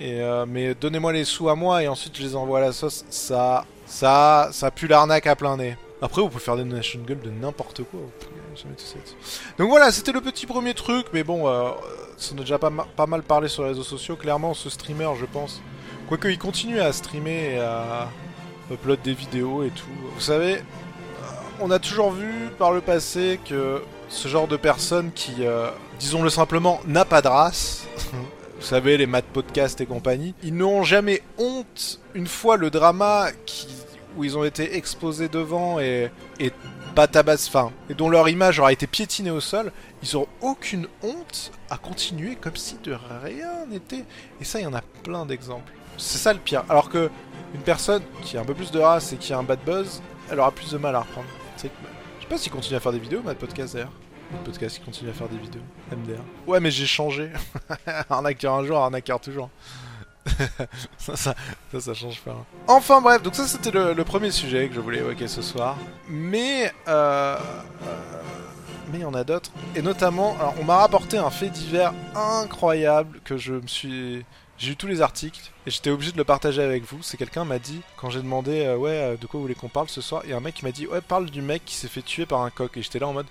et, 0.00 0.20
mais 0.48 0.74
donnez-moi 0.74 1.12
les 1.12 1.24
sous 1.24 1.48
à 1.48 1.54
moi 1.54 1.82
et 1.82 1.88
ensuite 1.88 2.16
je 2.16 2.22
les 2.22 2.34
envoie 2.36 2.58
à 2.58 2.62
la 2.62 2.72
sauce. 2.72 3.04
Ça. 3.10 3.64
Ça. 3.86 4.48
Ça 4.52 4.70
pue 4.72 4.88
l'arnaque 4.88 5.26
à 5.28 5.36
plein 5.36 5.56
nez. 5.56 5.76
Après, 6.04 6.20
vous 6.20 6.28
pouvez 6.28 6.44
faire 6.44 6.56
des 6.58 6.64
donation 6.64 7.00
goals 7.00 7.20
de 7.20 7.30
n'importe 7.30 7.82
quoi. 7.84 8.00
Donc 9.58 9.70
voilà, 9.70 9.90
c'était 9.90 10.12
le 10.12 10.20
petit 10.20 10.44
premier 10.44 10.74
truc. 10.74 11.06
Mais 11.14 11.24
bon, 11.24 11.48
euh, 11.48 11.70
ça 12.18 12.34
en 12.34 12.38
a 12.38 12.40
déjà 12.40 12.58
pas, 12.58 12.68
ma- 12.68 12.84
pas 12.84 13.06
mal 13.06 13.22
parlé 13.22 13.48
sur 13.48 13.62
les 13.62 13.70
réseaux 13.70 13.82
sociaux. 13.84 14.14
Clairement, 14.14 14.52
ce 14.52 14.68
streamer, 14.68 15.08
je 15.18 15.24
pense. 15.24 15.62
Quoique, 16.06 16.28
il 16.28 16.38
continue 16.38 16.78
à 16.78 16.92
streamer 16.92 17.54
et 17.54 17.58
à 17.58 18.08
upload 18.70 19.00
des 19.02 19.14
vidéos 19.14 19.62
et 19.62 19.70
tout. 19.70 19.86
Vous 20.14 20.20
savez, 20.20 20.56
euh, 20.56 20.60
on 21.60 21.70
a 21.70 21.78
toujours 21.78 22.10
vu 22.12 22.50
par 22.58 22.72
le 22.72 22.82
passé 22.82 23.40
que 23.48 23.82
ce 24.10 24.28
genre 24.28 24.46
de 24.46 24.58
personne 24.58 25.10
qui, 25.10 25.36
euh, 25.40 25.70
disons-le 25.98 26.28
simplement, 26.28 26.80
n'a 26.86 27.06
pas 27.06 27.22
de 27.22 27.28
race, 27.28 27.86
vous 28.12 28.62
savez, 28.66 28.98
les 28.98 29.06
maths 29.06 29.24
podcast 29.32 29.80
et 29.80 29.86
compagnie, 29.86 30.34
ils 30.42 30.54
n'ont 30.54 30.82
jamais 30.82 31.22
honte, 31.38 31.98
une 32.12 32.26
fois 32.26 32.58
le 32.58 32.68
drama 32.68 33.28
qui, 33.46 33.68
où 34.16 34.24
ils 34.24 34.36
ont 34.36 34.44
été 34.44 34.76
exposés 34.76 35.28
devant 35.28 35.80
et, 35.80 36.10
et 36.38 36.52
enfin, 36.96 37.72
et 37.88 37.94
dont 37.94 38.08
leur 38.08 38.28
image 38.28 38.60
aura 38.60 38.72
été 38.72 38.86
piétinée 38.86 39.30
au 39.30 39.40
sol, 39.40 39.72
ils 40.02 40.16
auront 40.16 40.28
aucune 40.40 40.86
honte 41.02 41.52
à 41.70 41.76
continuer 41.76 42.36
comme 42.36 42.56
si 42.56 42.76
de 42.82 42.96
rien 43.22 43.66
n'était. 43.68 44.04
Et 44.40 44.44
ça, 44.44 44.60
il 44.60 44.64
y 44.64 44.66
en 44.66 44.74
a 44.74 44.82
plein 45.02 45.26
d'exemples. 45.26 45.72
C'est 45.96 46.18
ça 46.18 46.32
le 46.32 46.38
pire. 46.38 46.64
Alors 46.68 46.88
que 46.88 47.10
une 47.54 47.60
personne 47.60 48.02
qui 48.22 48.36
a 48.36 48.40
un 48.40 48.44
peu 48.44 48.54
plus 48.54 48.70
de 48.70 48.80
race 48.80 49.12
et 49.12 49.16
qui 49.16 49.32
a 49.32 49.38
un 49.38 49.42
bad 49.42 49.60
buzz, 49.64 50.02
elle 50.30 50.40
aura 50.40 50.50
plus 50.50 50.72
de 50.72 50.78
mal 50.78 50.94
à 50.94 51.00
reprendre. 51.00 51.28
Je 51.56 51.62
sais 51.62 51.70
pas 52.28 52.38
s'il 52.38 52.52
continue 52.52 52.76
à 52.76 52.80
faire 52.80 52.92
des 52.92 52.98
vidéos, 52.98 53.22
Mad 53.22 53.36
Podcast 53.36 53.74
d'ailleurs. 53.74 53.92
Mad 54.32 54.42
Podcast 54.42 54.78
qui 54.78 54.84
continue 54.84 55.10
à 55.10 55.12
faire 55.12 55.28
des 55.28 55.36
vidéos. 55.36 55.62
MDR. 55.92 56.22
Ouais, 56.46 56.58
mais 56.58 56.70
j'ai 56.70 56.86
changé. 56.86 57.30
arnaqueur 58.10 58.54
un 58.54 58.64
jour, 58.64 58.78
arnaqueur 58.78 59.20
toujours. 59.20 59.50
ça, 60.98 61.16
ça, 61.16 61.94
change 61.94 62.20
pas. 62.20 62.32
hein. 62.32 62.44
Enfin 62.66 63.00
bref, 63.00 63.22
donc 63.22 63.34
ça 63.34 63.46
c'était 63.46 63.70
le, 63.70 64.04
premier 64.04 64.30
sujet 64.30 64.68
que 64.68 64.74
je 64.74 64.80
voulais 64.80 64.98
évoquer 64.98 65.28
ce 65.28 65.42
soir. 65.42 65.76
Mais, 66.08 66.72
euh, 66.88 67.36
euh, 67.36 68.22
mais 68.90 68.98
il 68.98 69.02
y 69.02 69.04
en 69.04 69.14
a 69.14 69.24
d'autres. 69.24 69.50
Et 69.74 69.82
notamment, 69.82 70.34
alors, 70.38 70.54
on 70.60 70.64
m'a 70.64 70.78
rapporté 70.78 71.18
un 71.18 71.30
fait 71.30 71.50
divers 71.50 71.92
incroyable 72.14 73.20
que 73.24 73.36
je 73.36 73.54
me 73.54 73.66
suis... 73.66 74.24
J'ai 74.56 74.72
eu 74.72 74.76
tous 74.76 74.86
les 74.86 75.02
articles 75.02 75.50
et 75.66 75.70
j'étais 75.70 75.90
obligé 75.90 76.12
de 76.12 76.16
le 76.16 76.24
partager 76.24 76.62
avec 76.62 76.84
vous. 76.84 77.02
C'est 77.02 77.16
quelqu'un 77.16 77.44
m'a 77.44 77.58
dit 77.58 77.80
quand 77.96 78.08
j'ai 78.08 78.22
demandé 78.22 78.64
euh, 78.64 78.76
ouais 78.76 78.90
euh, 78.90 79.16
de 79.16 79.26
quoi 79.26 79.38
vous 79.38 79.42
voulez 79.42 79.56
qu'on 79.56 79.68
parle 79.68 79.88
ce 79.88 80.00
soir. 80.00 80.22
Il 80.26 80.32
un 80.32 80.40
mec 80.40 80.54
qui 80.54 80.64
m'a 80.64 80.70
dit 80.70 80.86
ouais 80.86 81.00
parle 81.00 81.28
du 81.28 81.42
mec 81.42 81.64
qui 81.64 81.74
s'est 81.74 81.88
fait 81.88 82.02
tuer 82.02 82.24
par 82.24 82.42
un 82.42 82.50
coq 82.50 82.76
et 82.76 82.82
j'étais 82.82 83.00
là 83.00 83.08
en 83.08 83.12
mode 83.12 83.26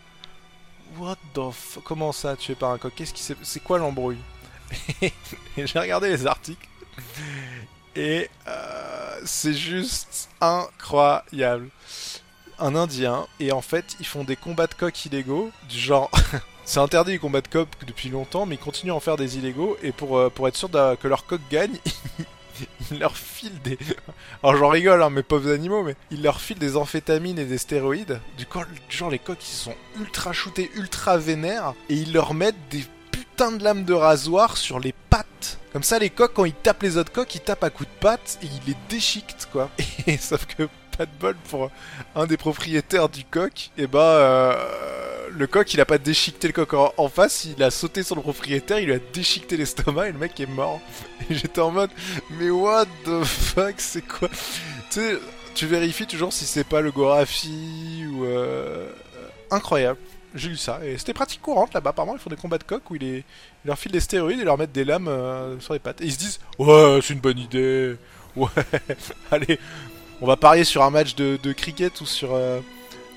what 0.97 1.15
the 1.33 1.49
f 1.49 1.79
comment 1.83 2.11
ça 2.11 2.35
tué 2.35 2.55
par 2.55 2.71
un 2.71 2.77
coq? 2.77 2.91
Qu'est-ce 2.93 3.33
c'est 3.41 3.63
quoi 3.63 3.79
l'embrouille? 3.79 4.17
Et 5.01 5.13
j'ai 5.67 5.79
regardé 5.79 6.09
les 6.09 6.27
articles 6.27 6.67
et 7.95 8.29
euh, 8.47 9.19
c'est 9.25 9.53
juste 9.53 10.29
incroyable. 10.41 11.69
Un 12.59 12.75
Indien 12.75 13.27
et 13.39 13.51
en 13.51 13.61
fait 13.61 13.95
ils 13.99 14.05
font 14.05 14.23
des 14.23 14.35
combats 14.35 14.67
de 14.67 14.75
coqs 14.75 15.05
illégaux 15.05 15.51
du 15.69 15.77
genre 15.77 16.11
c'est 16.65 16.79
interdit 16.79 17.11
les 17.11 17.19
combats 17.19 17.41
de 17.41 17.47
coq 17.47 17.67
depuis 17.85 18.09
longtemps, 18.09 18.45
mais 18.45 18.55
ils 18.55 18.61
continuent 18.61 18.91
à 18.91 18.95
en 18.95 18.99
faire 18.99 19.17
des 19.17 19.37
illégaux. 19.37 19.77
Et 19.83 19.91
pour, 19.91 20.17
euh, 20.17 20.31
être 20.45 20.55
sûr 20.55 20.69
que 20.71 21.07
leur 21.07 21.25
coq 21.25 21.41
gagne, 21.51 21.77
ils 22.91 22.99
leur 22.99 23.17
filent 23.17 23.59
des. 23.63 23.77
Alors 24.41 24.55
j'en 24.55 24.69
rigole, 24.69 25.03
hein, 25.03 25.09
mes 25.09 25.23
pauvres 25.23 25.51
animaux, 25.51 25.83
mais 25.83 25.95
ils 26.11 26.21
leur 26.21 26.39
filent 26.39 26.59
des 26.59 26.77
amphétamines 26.77 27.39
et 27.39 27.45
des 27.45 27.57
stéroïdes. 27.57 28.19
Du, 28.37 28.45
coup, 28.45 28.59
genre, 28.89 29.09
les 29.09 29.19
coqs 29.19 29.37
ils 29.41 29.55
sont 29.55 29.75
ultra 29.99 30.33
shootés, 30.33 30.71
ultra 30.75 31.17
vénères, 31.17 31.73
et 31.89 31.95
ils 31.95 32.13
leur 32.13 32.33
mettent 32.33 32.69
des 32.69 32.85
putains 33.11 33.51
de 33.51 33.63
lames 33.63 33.83
de 33.83 33.93
rasoir 33.93 34.57
sur 34.57 34.79
les 34.79 34.93
pattes. 35.09 35.27
Comme 35.71 35.83
ça, 35.83 35.99
les 35.99 36.09
coqs, 36.09 36.33
quand 36.33 36.45
ils 36.45 36.53
tapent 36.53 36.83
les 36.83 36.97
autres 36.97 37.11
coqs, 37.11 37.33
ils 37.35 37.41
tapent 37.41 37.63
à 37.63 37.69
coups 37.69 37.89
de 37.89 37.99
patte 37.99 38.39
et 38.41 38.45
ils 38.45 38.67
les 38.67 38.77
déchiquetent, 38.89 39.47
quoi. 39.51 39.69
Et 40.07 40.17
sauf 40.17 40.45
que 40.45 40.67
pas 40.97 41.05
de 41.05 41.11
bol 41.19 41.35
pour 41.49 41.71
un 42.15 42.25
des 42.25 42.37
propriétaires 42.37 43.09
du 43.09 43.23
coq, 43.23 43.71
et 43.77 43.87
bah 43.87 43.99
euh, 43.99 45.27
le 45.31 45.47
coq 45.47 45.73
il 45.73 45.81
a 45.81 45.85
pas 45.85 45.97
déchiqueté 45.97 46.47
le 46.47 46.53
coq 46.53 46.73
en, 46.73 46.93
en 46.97 47.09
face, 47.09 47.45
il 47.45 47.63
a 47.63 47.71
sauté 47.71 48.03
sur 48.03 48.15
le 48.15 48.21
propriétaire, 48.21 48.79
il 48.79 48.85
lui 48.85 48.93
a 48.93 48.99
déchiqueté 49.13 49.57
l'estomac 49.57 50.09
et 50.09 50.11
le 50.11 50.19
mec 50.19 50.39
est 50.39 50.45
mort. 50.45 50.81
Et 51.29 51.35
j'étais 51.35 51.61
en 51.61 51.71
mode 51.71 51.89
mais 52.31 52.49
what 52.49 52.85
the 53.05 53.23
fuck 53.23 53.75
c'est 53.77 54.05
quoi? 54.05 54.29
Tu 54.29 54.99
sais, 54.99 55.17
tu 55.55 55.65
vérifies 55.65 56.05
toujours 56.05 56.33
si 56.33 56.45
c'est 56.45 56.63
pas 56.63 56.81
le 56.81 56.91
Gorafi 56.91 58.05
ou 58.11 58.25
euh, 58.25 58.87
incroyable. 59.49 59.99
J'ai 60.35 60.49
lu 60.49 60.57
ça 60.57 60.79
et 60.83 60.97
c'était 60.97 61.13
pratique 61.13 61.41
courante 61.41 61.73
là-bas. 61.73 61.91
Apparemment 61.91 62.15
ils 62.15 62.19
font 62.19 62.29
des 62.29 62.35
combats 62.35 62.57
de 62.57 62.63
coq 62.63 62.89
où 62.89 62.95
ils, 62.95 63.01
les... 63.01 63.23
leur 63.65 63.77
filent 63.77 63.91
des 63.91 63.99
stéroïdes 63.99 64.39
et 64.39 64.43
leur 64.43 64.57
mettent 64.57 64.71
des 64.71 64.83
lames 64.83 65.07
euh, 65.07 65.59
sur 65.59 65.73
les 65.73 65.79
pattes. 65.79 66.01
Et 66.01 66.05
ils 66.05 66.13
se 66.13 66.17
disent 66.17 66.39
ouais 66.59 66.99
c'est 67.01 67.13
une 67.13 67.19
bonne 67.19 67.39
idée. 67.39 67.95
Ouais, 68.35 68.47
allez, 69.29 69.59
on 70.19 70.25
va 70.25 70.37
parier 70.37 70.63
sur 70.63 70.81
un 70.81 70.89
match 70.89 71.13
de, 71.13 71.53
cricket 71.53 72.01
ou 72.01 72.07
sur 72.07 72.33
euh, 72.33 72.61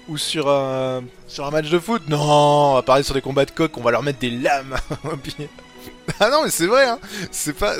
ou 0.08 0.18
sur 0.18 0.46
un 0.50 1.04
sur 1.26 1.46
un 1.46 1.50
match 1.50 1.70
de 1.70 1.78
foot. 1.78 2.02
Non, 2.08 2.20
on 2.20 2.74
va 2.74 2.82
parier 2.82 3.02
sur 3.02 3.14
des 3.14 3.22
combats 3.22 3.46
de 3.46 3.50
coq. 3.50 3.78
On 3.78 3.80
va 3.80 3.92
leur 3.92 4.02
mettre 4.02 4.18
des 4.18 4.28
lames. 4.28 4.76
Ah 6.20 6.30
non, 6.30 6.44
mais 6.44 6.50
c'est 6.50 6.66
vrai. 6.66 6.86
Hein. 6.86 7.00
C'est 7.32 7.52
pas 7.52 7.76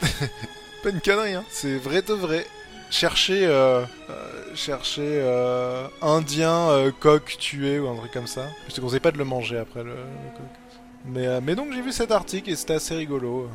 pas 0.82 0.90
une 0.90 1.00
connerie. 1.00 1.34
Hein. 1.34 1.44
C'est 1.50 1.76
vrai 1.76 2.02
de 2.02 2.14
vrai. 2.14 2.46
Chercher 2.90 3.46
euh, 3.46 3.84
euh, 4.10 4.78
euh, 4.98 5.86
indien 6.02 6.70
euh, 6.70 6.90
coq 6.98 7.36
tué 7.38 7.78
ou 7.78 7.88
un 7.88 7.96
truc 7.96 8.12
comme 8.12 8.26
ça. 8.26 8.46
Je 8.68 8.74
te 8.74 8.80
conseille 8.80 9.00
pas 9.00 9.12
de 9.12 9.18
le 9.18 9.24
manger 9.24 9.58
après 9.58 9.84
le, 9.84 9.92
coq. 9.92 10.46
Mais 11.04 11.26
euh, 11.26 11.40
mais 11.42 11.54
donc 11.54 11.72
j'ai 11.72 11.82
vu 11.82 11.92
cet 11.92 12.10
article 12.10 12.50
et 12.50 12.56
c'était 12.56 12.74
assez 12.74 12.94
rigolo. 12.96 13.48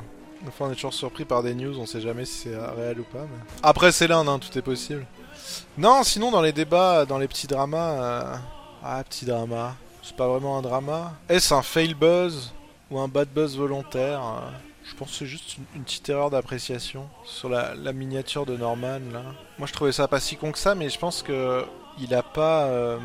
Enfin, 0.47 0.65
on 0.67 0.71
est 0.71 0.75
toujours 0.75 0.93
surpris 0.93 1.25
par 1.25 1.43
des 1.43 1.53
news, 1.53 1.77
on 1.79 1.85
sait 1.85 2.01
jamais 2.01 2.23
si 2.25 2.49
c'est 2.49 2.55
réel 2.55 2.99
ou 2.99 3.03
pas. 3.03 3.21
Mais... 3.23 3.59
Après, 3.63 3.91
c'est 3.91 4.07
l'Inde, 4.07 4.29
hein, 4.29 4.39
tout 4.39 4.55
est 4.57 4.61
possible. 4.61 5.05
Non, 5.77 6.03
sinon, 6.03 6.29
dans 6.31 6.41
les 6.41 6.51
débats, 6.53 7.05
dans 7.05 7.17
les 7.17 7.27
petits 7.27 7.47
dramas. 7.47 8.01
euh, 8.01 8.35
Ah, 8.83 9.03
petit 9.03 9.25
drama. 9.25 9.75
C'est 10.03 10.15
pas 10.15 10.27
vraiment 10.27 10.57
un 10.59 10.61
drama. 10.61 11.13
Est-ce 11.27 11.53
un 11.53 11.63
fail 11.63 11.93
buzz 11.95 12.53
ou 12.91 12.99
un 12.99 13.07
bad 13.07 13.27
buzz 13.29 13.57
volontaire 13.57 14.21
Je 14.87 14.93
pense 14.95 15.11
que 15.11 15.15
c'est 15.15 15.25
juste 15.25 15.57
une, 15.75 15.83
petite 15.83 16.07
erreur 16.09 16.29
d'appréciation 16.29 17.09
sur 17.25 17.49
la, 17.49 17.73
miniature 17.93 18.45
de 18.45 18.55
Norman 18.55 18.99
là. 19.11 19.23
Moi 19.57 19.67
je 19.67 19.73
trouvais 19.73 19.91
ça 19.91 20.07
pas 20.07 20.19
si 20.19 20.37
con 20.37 20.51
que 20.51 20.59
ça, 20.59 20.75
mais 20.75 20.89
je 20.89 20.99
pense 20.99 21.23
que 21.23 21.65
il 21.99 22.13
a 22.13 22.23
pas. 22.23 22.65
euh, 22.65 22.99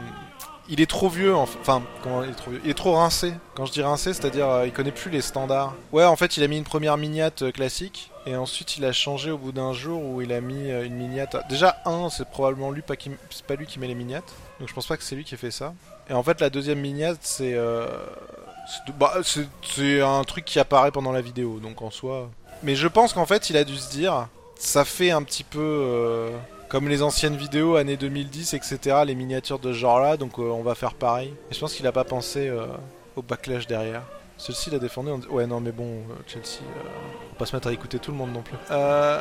il 0.70 0.80
est 0.80 0.88
trop 0.88 1.08
vieux, 1.08 1.34
en 1.34 1.42
enfin, 1.42 1.82
comment 2.02 2.22
il 2.22 2.30
est 2.30 2.34
trop 2.34 2.52
vieux? 2.52 2.60
Il 2.64 2.70
est 2.70 2.75
trop 2.75 2.94
rincé. 2.94 3.34
Quand 3.56 3.66
je 3.66 3.72
dis 3.72 3.82
rincé, 3.82 4.14
c'est-à-dire 4.14 4.49
euh, 4.49 4.66
il 4.66 4.72
connaît 4.72 4.92
plus 4.92 5.10
les 5.10 5.20
standards. 5.20 5.75
Ouais, 5.90 6.04
en 6.04 6.14
fait, 6.14 6.37
il 6.37 6.44
a 6.44 6.49
mis 6.49 6.56
une 6.58 6.64
première 6.64 6.96
miniate 6.96 7.42
euh, 7.42 7.50
classique, 7.50 8.12
et 8.25 8.37
ensuite 8.37 8.76
il 8.76 8.84
a 8.84 8.92
changé 8.92 9.32
au 9.32 9.38
bout 9.38 9.50
d'un 9.50 9.72
jour 9.72 10.00
où 10.00 10.22
il 10.22 10.32
a 10.32 10.40
mis 10.40 10.70
euh, 10.70 10.87
une 10.87 10.94
miniate. 10.94 11.37
Déjà, 11.49 11.76
un, 11.87 12.08
c'est 12.08 12.28
probablement 12.28 12.70
lui, 12.70 12.82
pas, 12.82 12.94
pas 13.49 13.54
lui 13.56 13.66
qui 13.66 13.80
met 13.80 13.88
les 13.88 13.96
miniates, 13.96 14.32
donc 14.60 14.68
je 14.68 14.75
pense 14.75 14.87
pas 14.87 14.96
que 14.96 15.02
c'est 15.02 15.16
lui 15.16 15.25
qui 15.25 15.34
a 15.34 15.38
fait 15.38 15.50
ça. 15.50 15.75
Et 16.08 16.12
en 16.12 16.22
fait, 16.22 16.40
la 16.40 16.50
deuxième 16.50 16.78
miniate, 16.80 17.18
c'est. 17.22 17.54
euh, 17.54 17.88
c'est- 18.69 18.93
Bah, 18.99 19.14
c'est 19.62 20.00
un 20.00 20.23
truc 20.25 20.45
qui 20.45 20.59
apparaît 20.59 20.90
pendant 20.90 21.12
la 21.12 21.21
vidéo, 21.21 21.59
donc 21.61 21.83
en 21.83 21.90
soi. 21.90 22.31
Mais 22.62 22.75
je 22.75 22.88
pense 22.88 23.12
qu'en 23.12 23.26
fait, 23.26 23.50
il 23.50 23.57
a 23.57 23.64
dû 23.64 23.76
se 23.76 23.90
dire, 23.90 24.29
ça 24.57 24.85
fait 24.85 25.11
un 25.11 25.23
petit 25.23 25.45
peu 25.45 25.59
euh, 25.61 26.31
comme 26.69 26.88
les 26.88 27.02
anciennes 27.02 27.37
vidéos 27.37 27.76
années 27.76 27.97
2010, 27.97 28.55
etc. 28.55 28.79
Les 29.07 29.14
miniatures 29.14 29.59
de 29.59 29.73
ce 29.73 29.79
genre-là, 29.79 30.17
donc 30.17 30.38
euh, 30.38 30.43
on 30.43 30.62
va 30.62 30.75
faire 30.75 30.95
pareil. 30.95 31.33
Et 31.50 31.55
je 31.55 31.61
pense 31.61 31.73
qu'il 31.75 31.87
a 31.87 31.93
pas 31.93 32.05
pensé 32.05 32.49
euh, 32.49 32.67
au 33.17 33.23
backlash 33.23 33.67
derrière. 33.67 34.02
Celle-ci 34.37 34.71
l'a 34.71 34.79
défendu 34.79 35.11
en 35.11 35.19
disant 35.19 35.33
Ouais, 35.33 35.47
non, 35.47 35.61
mais 35.61 35.73
bon, 35.73 36.02
Chelsea, 36.26 36.61
on 36.62 37.33
va 37.33 37.38
pas 37.38 37.47
se 37.47 37.55
mettre 37.57 37.69
à 37.69 37.73
écouter 37.73 37.99
tout 37.99 38.11
le 38.11 38.17
monde 38.17 38.33
non 38.33 38.43
plus. 38.43 38.57
Euh. 38.71 39.19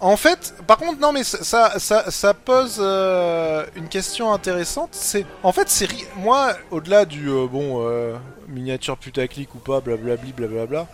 En 0.00 0.16
fait, 0.16 0.54
par 0.66 0.78
contre, 0.78 1.00
non, 1.00 1.12
mais 1.12 1.22
ça, 1.22 1.78
ça, 1.78 2.34
pose 2.34 2.78
euh, 2.80 3.64
une 3.76 3.88
question 3.88 4.32
intéressante. 4.32 4.90
C'est, 4.92 5.26
en 5.42 5.52
fait, 5.52 5.68
c'est 5.68 5.88
moi, 6.16 6.54
au-delà 6.70 7.04
du 7.04 7.28
euh, 7.28 7.46
bon 7.46 7.86
euh, 7.86 8.16
miniature 8.48 8.96
putaclic 8.96 9.54
ou 9.54 9.58
pas, 9.58 9.80
blablabli, 9.80 10.32
blablabla. 10.32 10.86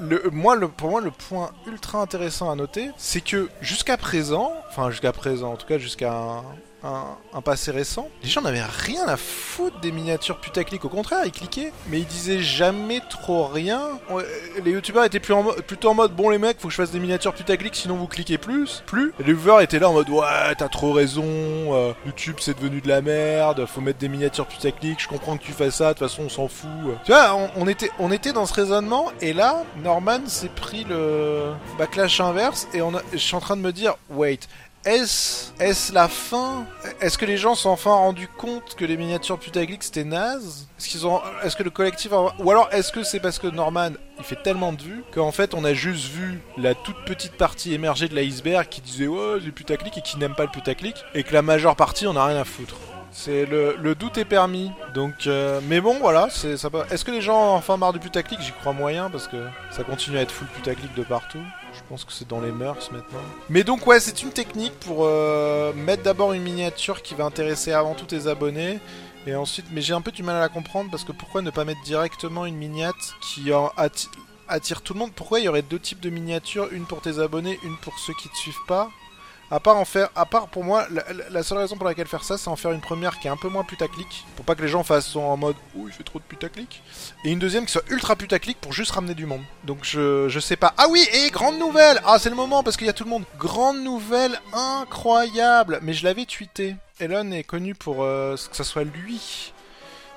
le, 0.00 0.30
moi, 0.30 0.58
pour 0.76 0.90
moi, 0.90 1.00
le 1.00 1.10
point 1.10 1.50
ultra 1.66 2.00
intéressant 2.00 2.50
à 2.50 2.54
noter, 2.54 2.90
c'est 2.96 3.20
que 3.20 3.48
jusqu'à 3.60 3.96
présent, 3.96 4.52
enfin 4.70 4.90
jusqu'à 4.90 5.12
présent, 5.12 5.52
en 5.52 5.56
tout 5.56 5.66
cas 5.66 5.78
jusqu'à 5.78 6.42
un, 6.84 7.40
passé 7.40 7.70
récent, 7.70 8.08
les 8.22 8.28
gens 8.28 8.42
n'avaient 8.42 8.62
rien 8.62 9.06
à 9.06 9.16
foutre 9.16 9.80
des 9.80 9.92
miniatures 9.92 10.38
putaclic. 10.38 10.84
Au 10.84 10.88
contraire, 10.88 11.20
ils 11.24 11.32
cliquaient, 11.32 11.72
mais 11.88 11.98
ils 12.00 12.06
disaient 12.06 12.40
jamais 12.40 13.00
trop 13.10 13.46
rien. 13.46 13.82
Les 14.64 14.72
youtubeurs 14.72 15.04
étaient 15.04 15.20
plutôt 15.20 15.88
en 15.88 15.94
mode 15.94 16.14
bon 16.14 16.30
les 16.30 16.38
mecs, 16.38 16.60
faut 16.60 16.68
que 16.68 16.72
je 16.72 16.78
fasse 16.78 16.90
des 16.90 17.00
miniatures 17.00 17.34
putaclic, 17.34 17.74
sinon 17.74 17.96
vous 17.96 18.06
cliquez 18.06 18.38
plus. 18.38 18.82
Plus. 18.86 19.12
Et 19.20 19.24
les 19.24 19.32
viewers 19.32 19.62
étaient 19.62 19.78
là 19.78 19.90
en 19.90 19.94
mode 19.94 20.08
ouais, 20.08 20.54
t'as 20.56 20.68
trop 20.68 20.92
raison. 20.92 21.24
euh, 21.24 21.92
YouTube 22.06 22.36
c'est 22.40 22.56
devenu 22.56 22.80
de 22.80 22.88
la 22.88 23.00
merde. 23.00 23.66
Faut 23.66 23.80
mettre 23.80 23.98
des 23.98 24.08
miniatures 24.08 24.46
putaclic. 24.46 25.00
Je 25.00 25.08
comprends 25.08 25.36
que 25.36 25.42
tu 25.42 25.52
fasses 25.52 25.76
ça. 25.76 25.88
De 25.88 25.98
toute 25.98 26.08
façon, 26.08 26.24
on 26.24 26.28
s'en 26.28 26.48
fout. 26.48 26.68
Tu 27.04 27.12
vois, 27.12 27.36
on, 27.56 27.66
était, 27.66 27.90
on 27.98 28.12
était 28.12 28.32
dans 28.32 28.46
ce 28.46 28.54
raisonnement. 28.54 29.10
Et 29.20 29.32
là, 29.32 29.64
Norman 29.82 30.20
s'est 30.26 30.48
pris 30.48 30.84
le 30.84 31.52
backlash 31.78 32.20
inverse. 32.20 32.68
Et 32.74 32.80
je 33.12 33.18
suis 33.18 33.34
en 33.34 33.40
train 33.40 33.56
de 33.56 33.62
me 33.62 33.72
dire, 33.72 33.94
wait. 34.10 34.48
Est-ce 34.86 35.50
est 35.60 35.92
la 35.94 36.08
fin? 36.08 36.66
Est-ce 37.00 37.16
que 37.16 37.24
les 37.24 37.38
gens 37.38 37.54
sont 37.54 37.70
enfin 37.70 37.94
rendus 37.94 38.28
compte 38.28 38.74
que 38.74 38.84
les 38.84 38.98
miniatures 38.98 39.38
putaclic 39.38 39.82
c'était 39.82 40.04
naze? 40.04 40.68
Est-ce 40.78 41.56
que 41.56 41.62
le 41.62 41.70
collectif 41.70 42.12
ou 42.12 42.50
alors 42.50 42.68
est-ce 42.70 42.92
que 42.92 43.02
c'est 43.02 43.20
parce 43.20 43.38
que 43.38 43.46
Norman 43.46 43.92
il 44.18 44.24
fait 44.24 44.42
tellement 44.42 44.74
de 44.74 44.82
vues 44.82 45.04
qu'en 45.14 45.32
fait 45.32 45.54
on 45.54 45.64
a 45.64 45.72
juste 45.72 46.08
vu 46.08 46.38
la 46.58 46.74
toute 46.74 47.02
petite 47.06 47.32
partie 47.32 47.72
émergée 47.72 48.08
de 48.08 48.14
l'iceberg 48.14 48.68
qui 48.68 48.82
disait 48.82 49.06
ouais 49.06 49.40
du 49.40 49.52
putaclic 49.52 49.96
et 49.96 50.02
qui 50.02 50.18
n'aime 50.18 50.34
pas 50.34 50.44
le 50.44 50.50
putaclic 50.50 50.96
et 51.14 51.22
que 51.22 51.32
la 51.32 51.40
majeure 51.40 51.76
partie 51.76 52.06
on 52.06 52.14
a 52.16 52.26
rien 52.26 52.36
à 52.36 52.44
foutre. 52.44 52.76
C'est 53.16 53.46
le, 53.46 53.94
doute 53.94 54.18
est 54.18 54.24
permis. 54.24 54.72
Donc, 54.92 55.28
euh, 55.28 55.60
mais 55.68 55.80
bon, 55.80 55.98
voilà. 56.00 56.28
C'est 56.30 56.56
ça. 56.56 56.68
Est-ce 56.90 57.04
que 57.04 57.12
les 57.12 57.22
gens 57.22 57.54
enfin 57.54 57.76
marre 57.76 57.92
du 57.92 58.00
putaclic? 58.00 58.40
J'y 58.42 58.50
crois 58.50 58.72
moyen 58.72 59.08
parce 59.08 59.28
que 59.28 59.36
ça 59.70 59.84
continue 59.84 60.18
à 60.18 60.22
être 60.22 60.32
full 60.32 60.48
putaclic 60.48 60.92
de 60.94 61.04
partout. 61.04 61.40
Je 61.72 61.80
pense 61.88 62.04
que 62.04 62.12
c'est 62.12 62.26
dans 62.26 62.40
les 62.40 62.50
mœurs 62.50 62.90
maintenant. 62.90 63.20
Mais 63.48 63.62
donc 63.62 63.86
ouais, 63.86 64.00
c'est 64.00 64.24
une 64.24 64.30
technique 64.30 64.78
pour 64.80 65.02
euh, 65.02 65.72
mettre 65.74 66.02
d'abord 66.02 66.32
une 66.32 66.42
miniature 66.42 67.02
qui 67.02 67.14
va 67.14 67.24
intéresser 67.24 67.72
avant 67.72 67.94
tout 67.94 68.04
tes 68.04 68.26
abonnés. 68.26 68.80
Et 69.28 69.36
ensuite, 69.36 69.66
mais 69.70 69.80
j'ai 69.80 69.94
un 69.94 70.00
peu 70.00 70.10
du 70.10 70.24
mal 70.24 70.34
à 70.34 70.40
la 70.40 70.48
comprendre 70.48 70.90
parce 70.90 71.04
que 71.04 71.12
pourquoi 71.12 71.40
ne 71.40 71.50
pas 71.50 71.64
mettre 71.64 71.82
directement 71.82 72.46
une 72.46 72.56
miniate 72.56 73.14
qui 73.22 73.52
attire 74.48 74.82
tout 74.82 74.92
le 74.92 74.98
monde? 74.98 75.12
Pourquoi 75.14 75.38
il 75.38 75.44
y 75.44 75.48
aurait 75.48 75.62
deux 75.62 75.78
types 75.78 76.00
de 76.00 76.10
miniatures, 76.10 76.68
une 76.72 76.84
pour 76.84 77.00
tes 77.00 77.20
abonnés, 77.20 77.60
une 77.62 77.76
pour 77.78 77.96
ceux 78.00 78.12
qui 78.14 78.28
te 78.28 78.36
suivent 78.36 78.66
pas? 78.66 78.90
À 79.54 80.26
part 80.26 80.48
pour 80.48 80.64
moi, 80.64 80.86
la, 81.30 81.42
seule 81.42 81.58
raison 81.58 81.76
pour 81.76 81.86
laquelle 81.86 82.06
faire 82.06 82.24
ça, 82.24 82.38
c'est 82.38 82.48
en 82.48 82.56
faire 82.56 82.72
une 82.72 82.80
première 82.80 83.18
qui 83.18 83.28
est 83.28 83.30
un 83.30 83.36
peu 83.36 83.48
moins 83.48 83.64
putaclic, 83.64 84.24
pour 84.36 84.44
pas 84.44 84.54
que 84.54 84.62
les 84.62 84.68
gens 84.68 84.82
fassent 84.82 85.16
en 85.16 85.36
mode 85.36 85.56
ouh 85.74 85.88
il 85.88 85.92
fait 85.92 86.02
trop 86.02 86.18
de 86.18 86.24
putaclic, 86.24 86.82
et 87.24 87.30
une 87.30 87.38
deuxième 87.38 87.66
qui 87.66 87.72
soit 87.72 87.88
ultra 87.88 88.16
putaclic 88.16 88.60
pour 88.60 88.72
juste 88.72 88.92
ramener 88.92 89.14
du 89.14 89.26
monde. 89.26 89.42
Donc 89.64 89.78
je, 89.82 90.28
je 90.28 90.40
sais 90.40 90.56
pas. 90.56 90.74
Ah 90.76 90.86
oui, 90.90 91.06
et 91.12 91.30
grande 91.30 91.58
nouvelle 91.58 92.00
Ah 92.04 92.18
c'est 92.18 92.30
le 92.30 92.36
moment 92.36 92.62
parce 92.62 92.76
qu'il 92.76 92.86
y 92.86 92.90
a 92.90 92.94
tout 92.94 93.04
le 93.04 93.10
monde. 93.10 93.24
Grande 93.38 93.78
nouvelle 93.78 94.40
incroyable 94.52 95.78
Mais 95.82 95.92
je 95.92 96.04
l'avais 96.04 96.24
tweeté. 96.24 96.76
Elon 97.00 97.30
est 97.32 97.44
connu 97.44 97.74
pour 97.74 98.02
euh, 98.02 98.36
que 98.36 98.56
ça 98.56 98.64
soit 98.64 98.84
lui. 98.84 99.52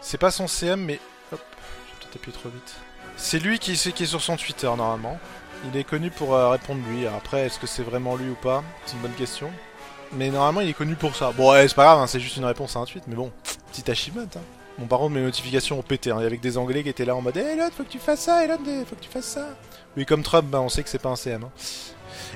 C'est 0.02 0.20
pas 0.20 0.32
son 0.32 0.48
CM, 0.48 0.82
mais... 0.82 1.00
Hop, 1.32 1.42
j'ai 1.88 2.00
peut-être 2.00 2.16
appuyé 2.16 2.38
trop 2.38 2.50
vite. 2.50 2.76
C'est 3.18 3.40
lui 3.40 3.58
qui, 3.58 3.74
qui 3.74 4.04
est 4.04 4.08
sur 4.08 4.22
son 4.22 4.38
Twitter 4.38 4.68
normalement. 4.68 5.20
Il 5.66 5.78
est 5.78 5.84
connu 5.84 6.12
pour 6.12 6.34
euh, 6.36 6.50
répondre 6.50 6.82
lui. 6.90 7.06
Après, 7.08 7.42
est-ce 7.46 7.60
que 7.60 7.68
c'est 7.68 7.84
vraiment 7.84 8.16
lui 8.16 8.30
ou 8.30 8.36
pas? 8.36 8.64
C'est 8.86 8.94
une 8.96 9.02
bonne 9.02 9.12
question. 9.14 9.50
Mais 10.14 10.30
normalement, 10.30 10.62
il 10.62 10.70
est 10.70 10.74
connu 10.74 10.96
pour 10.96 11.16
ça. 11.16 11.32
Bon, 11.36 11.52
ouais, 11.52 11.68
c'est 11.68 11.76
pas 11.76 11.84
grave, 11.86 12.00
hein, 12.00 12.08
c'est 12.08 12.20
juste 12.20 12.38
une 12.38 12.46
réponse 12.46 12.76
à 12.76 12.80
un 12.80 12.86
tweet, 12.86 13.04
mais 13.08 13.16
bon, 13.16 13.32
petit 13.72 13.90
achievement. 13.92 14.22
Hein. 14.24 14.40
Bon, 14.78 14.86
par 14.86 15.00
contre, 15.00 15.16
mes 15.16 15.22
notifications 15.22 15.80
ont 15.80 15.84
pété. 15.84 16.12
Hein, 16.12 16.20
avec 16.20 16.40
des 16.40 16.58
Anglais 16.58 16.84
qui 16.84 16.90
étaient 16.90 17.04
là 17.06 17.16
en 17.16 17.22
mode 17.22 17.36
Elon, 17.36 17.70
faut 17.76 17.84
que 17.84 17.90
tu 17.90 18.00
fasses 18.00 18.22
ça, 18.22 18.46
Elon, 18.46 18.58
faut 18.88 18.96
que 18.96 19.02
tu 19.02 19.10
fasses 19.10 19.26
ça. 19.26 19.50
Oui, 19.98 20.06
comme 20.06 20.24
Trump, 20.24 20.48
bah, 20.50 20.62
on 20.62 20.70
sait 20.70 20.84
que 20.84 20.90
c'est 20.90 21.00
pas 21.02 21.10
un 21.10 21.16
CM. 21.16 21.44
hein. 21.44 21.50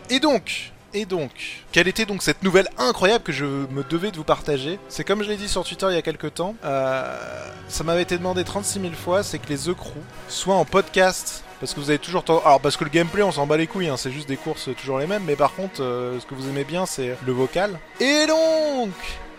Et 0.10 0.20
donc, 0.20 0.72
et 0.94 1.06
donc, 1.06 1.32
quelle 1.72 1.88
était 1.88 2.06
donc 2.06 2.22
cette 2.24 2.44
nouvelle 2.44 2.68
incroyable 2.78 3.24
que 3.24 3.32
je 3.32 3.46
me 3.46 3.84
devais 3.90 4.12
de 4.12 4.18
vous 4.18 4.26
partager? 4.26 4.78
C'est 4.90 5.06
comme 5.06 5.24
je 5.24 5.30
l'ai 5.30 5.38
dit 5.38 5.48
sur 5.48 5.64
Twitter 5.64 5.86
il 5.90 5.94
y 5.96 5.98
a 5.98 6.02
quelques 6.02 6.34
temps, 6.34 6.56
euh, 6.66 7.48
ça 7.70 7.86
m'avait 7.86 8.02
été 8.02 8.18
demandé 8.18 8.44
36 8.44 8.82
000 8.82 8.94
fois, 8.96 9.24
c'est 9.24 9.40
que 9.40 9.48
les 9.48 9.58
The 9.58 9.74
Crew 9.74 9.94
soient 10.28 10.56
en 10.56 10.66
podcast. 10.66 11.46
Parce 11.62 11.76
que 11.76 11.80
vous 11.80 11.92
avez 11.92 12.00
toujours 12.00 12.24
tendance... 12.24 12.44
Alors 12.44 12.60
parce 12.60 12.76
que 12.76 12.84
le 12.84 12.90
gameplay 12.90 13.22
on 13.22 13.32
s'en 13.32 13.46
bat 13.46 13.56
les 13.56 13.68
couilles, 13.68 13.88
hein, 13.88 13.96
c'est 13.96 14.12
juste 14.12 14.28
des 14.28 14.36
courses 14.36 14.70
toujours 14.76 14.98
les 14.98 15.06
mêmes, 15.06 15.24
mais 15.26 15.36
par 15.36 15.54
contre 15.54 15.84
euh, 15.84 16.20
ce 16.20 16.26
que 16.26 16.34
vous 16.34 16.50
aimez 16.50 16.64
bien 16.64 16.88
c'est 16.88 17.16
le 17.24 17.32
vocal. 17.32 17.80
Et 18.00 18.26
donc 18.26 18.92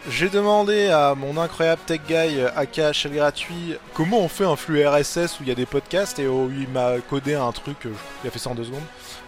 j'ai 0.08 0.28
demandé 0.28 0.88
à 0.88 1.14
mon 1.14 1.36
incroyable 1.36 1.80
tech 1.86 2.00
guy 2.08 2.40
euh, 2.40 2.50
aka 2.56 2.92
Shell 2.92 3.12
gratuit 3.12 3.76
comment 3.94 4.20
on 4.20 4.28
fait 4.28 4.44
un 4.44 4.56
flux 4.56 4.86
RSS 4.86 5.38
où 5.38 5.42
il 5.42 5.48
y 5.48 5.52
a 5.52 5.54
des 5.54 5.66
podcasts 5.66 6.18
et 6.18 6.26
où 6.26 6.50
il 6.50 6.68
m'a 6.68 6.98
codé 7.08 7.34
un 7.34 7.52
truc, 7.52 7.86
euh, 7.86 7.92
il 8.24 8.28
a 8.28 8.30
fait 8.30 8.38
ça 8.38 8.50
en 8.50 8.54
deux 8.54 8.64
secondes 8.64 8.82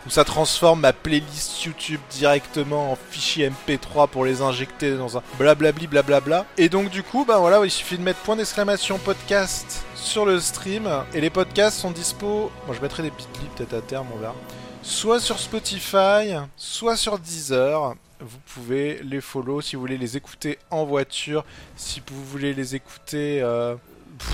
où 0.07 0.11
ça 0.11 0.25
transforme 0.25 0.81
ma 0.81 0.93
playlist 0.93 1.65
YouTube 1.65 2.01
directement 2.11 2.93
en 2.93 2.99
fichier 3.11 3.51
MP3 3.51 4.09
pour 4.09 4.25
les 4.25 4.43
injecter 4.43 4.97
dans 4.97 5.17
un 5.17 5.23
blablabli 5.39 5.87
blablabla. 5.87 6.45
Et 6.59 6.69
donc 6.69 6.91
du 6.91 7.03
coup, 7.03 7.25
bah 7.25 7.39
voilà, 7.39 7.65
il 7.65 7.71
suffit 7.71 7.97
de 7.97 8.03
mettre 8.03 8.21
point 8.21 8.37
d'exclamation 8.37 8.99
podcast 8.99 9.85
sur 9.95 10.27
le 10.27 10.41
stream 10.41 10.89
et 11.15 11.21
les 11.21 11.31
podcasts 11.31 11.79
sont 11.79 11.91
dispo. 11.91 12.51
Bon, 12.67 12.73
je 12.73 12.81
mettrai 12.81 13.03
des 13.03 13.11
bit.ly 13.11 13.49
peut-être 13.57 13.75
à 13.75 13.81
terme, 13.81 14.09
on 14.15 14.19
verra. 14.19 14.35
Soit 14.83 15.21
sur 15.21 15.39
Spotify, 15.39 16.35
soit 16.57 16.97
sur 16.97 17.19
Deezer. 17.19 17.95
Vous 18.25 18.39
pouvez 18.55 19.01
les 19.03 19.21
follow 19.21 19.61
si 19.61 19.77
vous 19.77 19.83
voulez 19.83 19.99
les 19.99 20.17
écouter 20.17 20.59
en 20.71 20.85
voiture, 20.85 21.45
si 21.77 22.03
vous 22.07 22.25
voulez 22.25 22.55
les 22.55 22.75
écouter 22.75 23.41
euh, 23.43 23.77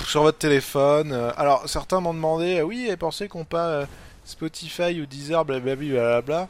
sur 0.07 0.23
votre 0.23 0.37
téléphone. 0.37 1.11
Euh, 1.11 1.31
Alors 1.37 1.67
certains 1.67 1.99
m'ont 1.99 2.13
demandé, 2.13 2.59
euh, 2.59 2.63
oui, 2.63 2.87
et 2.89 2.97
pensez 2.97 3.27
qu'on 3.27 3.45
pas 3.45 3.85
Spotify 4.23 5.01
ou 5.01 5.05
Deezer, 5.05 5.43
blablabla. 5.45 6.47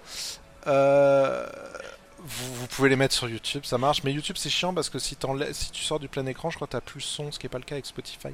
Euh, 0.67 1.45
vous, 2.23 2.67
pouvez 2.67 2.89
les 2.89 2.95
mettre 2.95 3.13
sur 3.13 3.27
YouTube, 3.29 3.63
ça 3.65 3.77
marche. 3.77 4.03
Mais 4.03 4.11
YouTube, 4.13 4.35
c'est 4.37 4.49
chiant 4.49 4.73
parce 4.73 4.89
que 4.89 4.99
si, 4.99 5.15
tu 5.15 5.83
sors 5.83 5.99
du 5.99 6.07
plein 6.07 6.25
écran, 6.25 6.49
je 6.49 6.55
crois 6.55 6.67
que 6.67 6.73
t'as 6.73 6.81
plus 6.81 7.01
son, 7.01 7.31
ce 7.31 7.39
qui 7.39 7.45
est 7.45 7.49
pas 7.49 7.57
le 7.57 7.63
cas 7.63 7.75
avec 7.75 7.85
Spotify. 7.85 8.29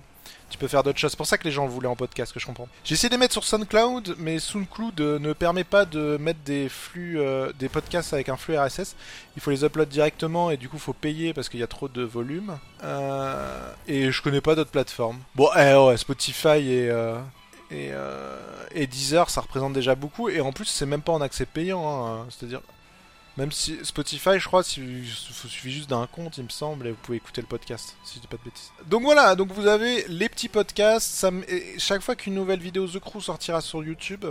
Tu 0.49 0.57
peux 0.57 0.67
faire 0.67 0.83
d'autres 0.83 0.99
choses. 0.99 1.11
C'est 1.11 1.17
pour 1.17 1.27
ça 1.27 1.37
que 1.37 1.43
les 1.43 1.51
gens 1.51 1.67
voulaient 1.67 1.87
en 1.87 1.95
podcast, 1.95 2.33
que 2.33 2.39
je 2.39 2.45
comprends. 2.45 2.67
J'ai 2.83 2.93
essayé 2.93 3.09
de 3.09 3.13
les 3.15 3.19
mettre 3.19 3.33
sur 3.33 3.43
SoundCloud, 3.43 4.15
mais 4.17 4.39
SoundCloud 4.39 4.99
ne 4.99 5.33
permet 5.33 5.63
pas 5.63 5.85
de 5.85 6.17
mettre 6.17 6.39
des 6.45 6.69
flux, 6.69 7.19
euh, 7.19 7.51
des 7.59 7.69
podcasts 7.69 8.13
avec 8.13 8.29
un 8.29 8.37
flux 8.37 8.57
RSS. 8.57 8.95
Il 9.35 9.41
faut 9.41 9.51
les 9.51 9.63
upload 9.63 9.89
directement 9.89 10.51
et 10.51 10.57
du 10.57 10.69
coup, 10.69 10.77
faut 10.77 10.93
payer 10.93 11.33
parce 11.33 11.49
qu'il 11.49 11.59
y 11.59 11.63
a 11.63 11.67
trop 11.67 11.87
de 11.87 12.03
volume. 12.03 12.57
Euh, 12.83 13.71
et 13.87 14.11
je 14.11 14.21
connais 14.21 14.41
pas 14.41 14.55
d'autres 14.55 14.71
plateformes. 14.71 15.19
Bon, 15.35 15.49
eh, 15.55 15.75
ouais, 15.75 15.97
Spotify 15.97 16.59
et 16.71 16.91
et, 17.69 17.89
euh, 17.91 18.37
et 18.71 18.87
Deezer, 18.87 19.29
ça 19.29 19.41
représente 19.41 19.73
déjà 19.73 19.95
beaucoup. 19.95 20.29
Et 20.29 20.39
en 20.41 20.51
plus, 20.51 20.65
c'est 20.65 20.85
même 20.85 21.01
pas 21.01 21.11
en 21.11 21.21
accès 21.21 21.45
payant. 21.45 22.07
hein. 22.07 22.25
C'est-à-dire, 22.29 22.61
même 23.37 23.51
si 23.51 23.77
Spotify, 23.83 24.39
je 24.39 24.47
crois, 24.47 24.63
il 24.77 25.05
suffit 25.07 25.71
juste 25.71 25.89
d'un 25.89 26.07
compte, 26.07 26.37
il 26.37 26.43
me 26.43 26.49
semble, 26.49 26.87
et 26.87 26.91
vous 26.91 26.97
pouvez 27.01 27.17
écouter 27.17 27.41
le 27.41 27.47
podcast, 27.47 27.95
si 28.03 28.15
je 28.15 28.21
dis 28.21 28.27
pas 28.27 28.37
de 28.37 28.43
bêtises. 28.43 28.71
Donc 28.87 29.03
voilà, 29.03 29.35
donc 29.35 29.51
vous 29.51 29.67
avez 29.67 30.05
les 30.07 30.27
petits 30.27 30.49
podcasts. 30.49 31.07
Ça, 31.07 31.29
chaque 31.77 32.01
fois 32.01 32.15
qu'une 32.15 32.33
nouvelle 32.33 32.59
vidéo 32.59 32.87
The 32.87 32.99
Crew 32.99 33.21
sortira 33.21 33.61
sur 33.61 33.83
YouTube, 33.83 34.25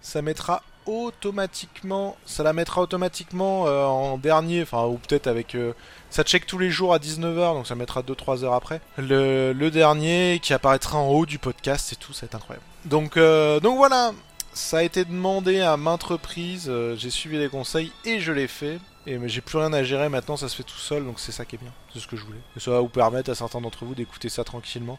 ça 0.00 0.22
mettra 0.22 0.62
automatiquement, 0.86 2.16
ça 2.26 2.42
la 2.42 2.52
mettra 2.52 2.82
automatiquement 2.82 3.66
euh, 3.66 3.84
en 3.86 4.18
dernier, 4.18 4.62
enfin 4.62 4.84
ou 4.84 4.98
peut-être 4.98 5.26
avec, 5.26 5.54
euh, 5.54 5.72
ça 6.10 6.22
check 6.22 6.46
tous 6.46 6.58
les 6.58 6.70
jours 6.70 6.94
à 6.94 6.98
19h, 6.98 7.54
donc 7.54 7.66
ça 7.66 7.74
mettra 7.74 8.02
2-3 8.02 8.44
heures 8.44 8.52
après. 8.52 8.80
Le, 8.98 9.52
dernier 9.70 10.40
qui 10.42 10.52
apparaîtra 10.52 10.98
en 10.98 11.08
haut 11.08 11.26
du 11.26 11.38
podcast 11.38 11.92
et 11.92 11.96
tout, 11.96 12.12
ça 12.12 12.22
va 12.22 12.26
être 12.26 12.34
incroyable. 12.36 12.66
Donc, 12.84 13.16
euh, 13.16 13.60
donc 13.60 13.78
voilà, 13.78 14.12
ça 14.54 14.78
a 14.78 14.82
été 14.82 15.04
demandé 15.04 15.60
à 15.60 15.76
maintes 15.76 16.02
reprises, 16.02 16.72
j'ai 16.96 17.10
suivi 17.10 17.38
les 17.38 17.48
conseils 17.48 17.92
et 18.04 18.20
je 18.20 18.32
l'ai 18.32 18.48
fait. 18.48 18.78
Et 19.06 19.18
j'ai 19.28 19.42
plus 19.42 19.58
rien 19.58 19.72
à 19.74 19.82
gérer 19.82 20.08
maintenant, 20.08 20.36
ça 20.36 20.48
se 20.48 20.56
fait 20.56 20.62
tout 20.62 20.78
seul, 20.78 21.04
donc 21.04 21.20
c'est 21.20 21.32
ça 21.32 21.44
qui 21.44 21.56
est 21.56 21.58
bien. 21.58 21.72
C'est 21.92 21.98
ce 21.98 22.06
que 22.06 22.16
je 22.16 22.24
voulais. 22.24 22.38
Et 22.56 22.60
ça 22.60 22.70
va 22.70 22.80
vous 22.80 22.88
permettre 22.88 23.30
à 23.30 23.34
certains 23.34 23.60
d'entre 23.60 23.84
vous 23.84 23.94
d'écouter 23.94 24.30
ça 24.30 24.44
tranquillement, 24.44 24.98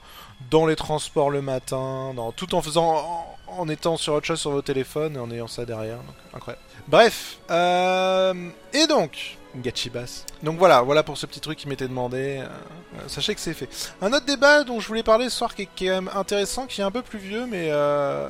dans 0.52 0.68
les 0.68 0.76
transports 0.76 1.32
le 1.32 1.42
matin, 1.42 2.14
tout 2.36 2.54
en 2.54 2.62
faisant, 2.62 3.36
en, 3.48 3.68
étant 3.68 3.98
sur 3.98 4.14
autre 4.14 4.28
chose 4.28 4.40
sur 4.40 4.52
vos 4.52 4.62
téléphones 4.62 5.16
et 5.16 5.20
en 5.20 5.32
ayant 5.32 5.48
ça 5.48 5.66
derrière. 5.66 5.98
Donc, 5.98 6.16
incroyable. 6.36 6.64
Bref, 6.88 7.38
euh, 7.50 8.50
et 8.74 8.86
donc, 8.86 9.38
Gachibas. 9.56 10.26
Donc 10.44 10.60
voilà, 10.60 10.84
voilà 10.84 11.02
pour 11.02 11.18
ce 11.18 11.26
petit 11.26 11.40
truc 11.40 11.58
qui 11.58 11.68
m'était 11.68 11.88
demandé. 11.88 12.44
Euh, 12.44 13.08
sachez 13.08 13.34
que 13.34 13.42
c'est 13.42 13.56
fait. 13.56 13.70
Un 14.02 14.14
autre 14.14 14.26
débat 14.26 14.64
dont 14.64 14.80
je 14.80 14.88
voulais 14.88 15.02
parler 15.02 15.30
ce 15.30 15.38
soir 15.38 15.56
qui 15.56 15.64
est, 15.64 15.70
qui 15.76 15.88
est 15.88 15.90
quand 15.90 16.02
même 16.04 16.12
intéressant, 16.14 16.68
qui 16.68 16.82
est 16.82 16.84
un 16.84 16.92
peu 16.92 17.02
plus 17.02 17.18
vieux, 17.20 17.48
mais 17.48 17.70
euh, 17.72 18.30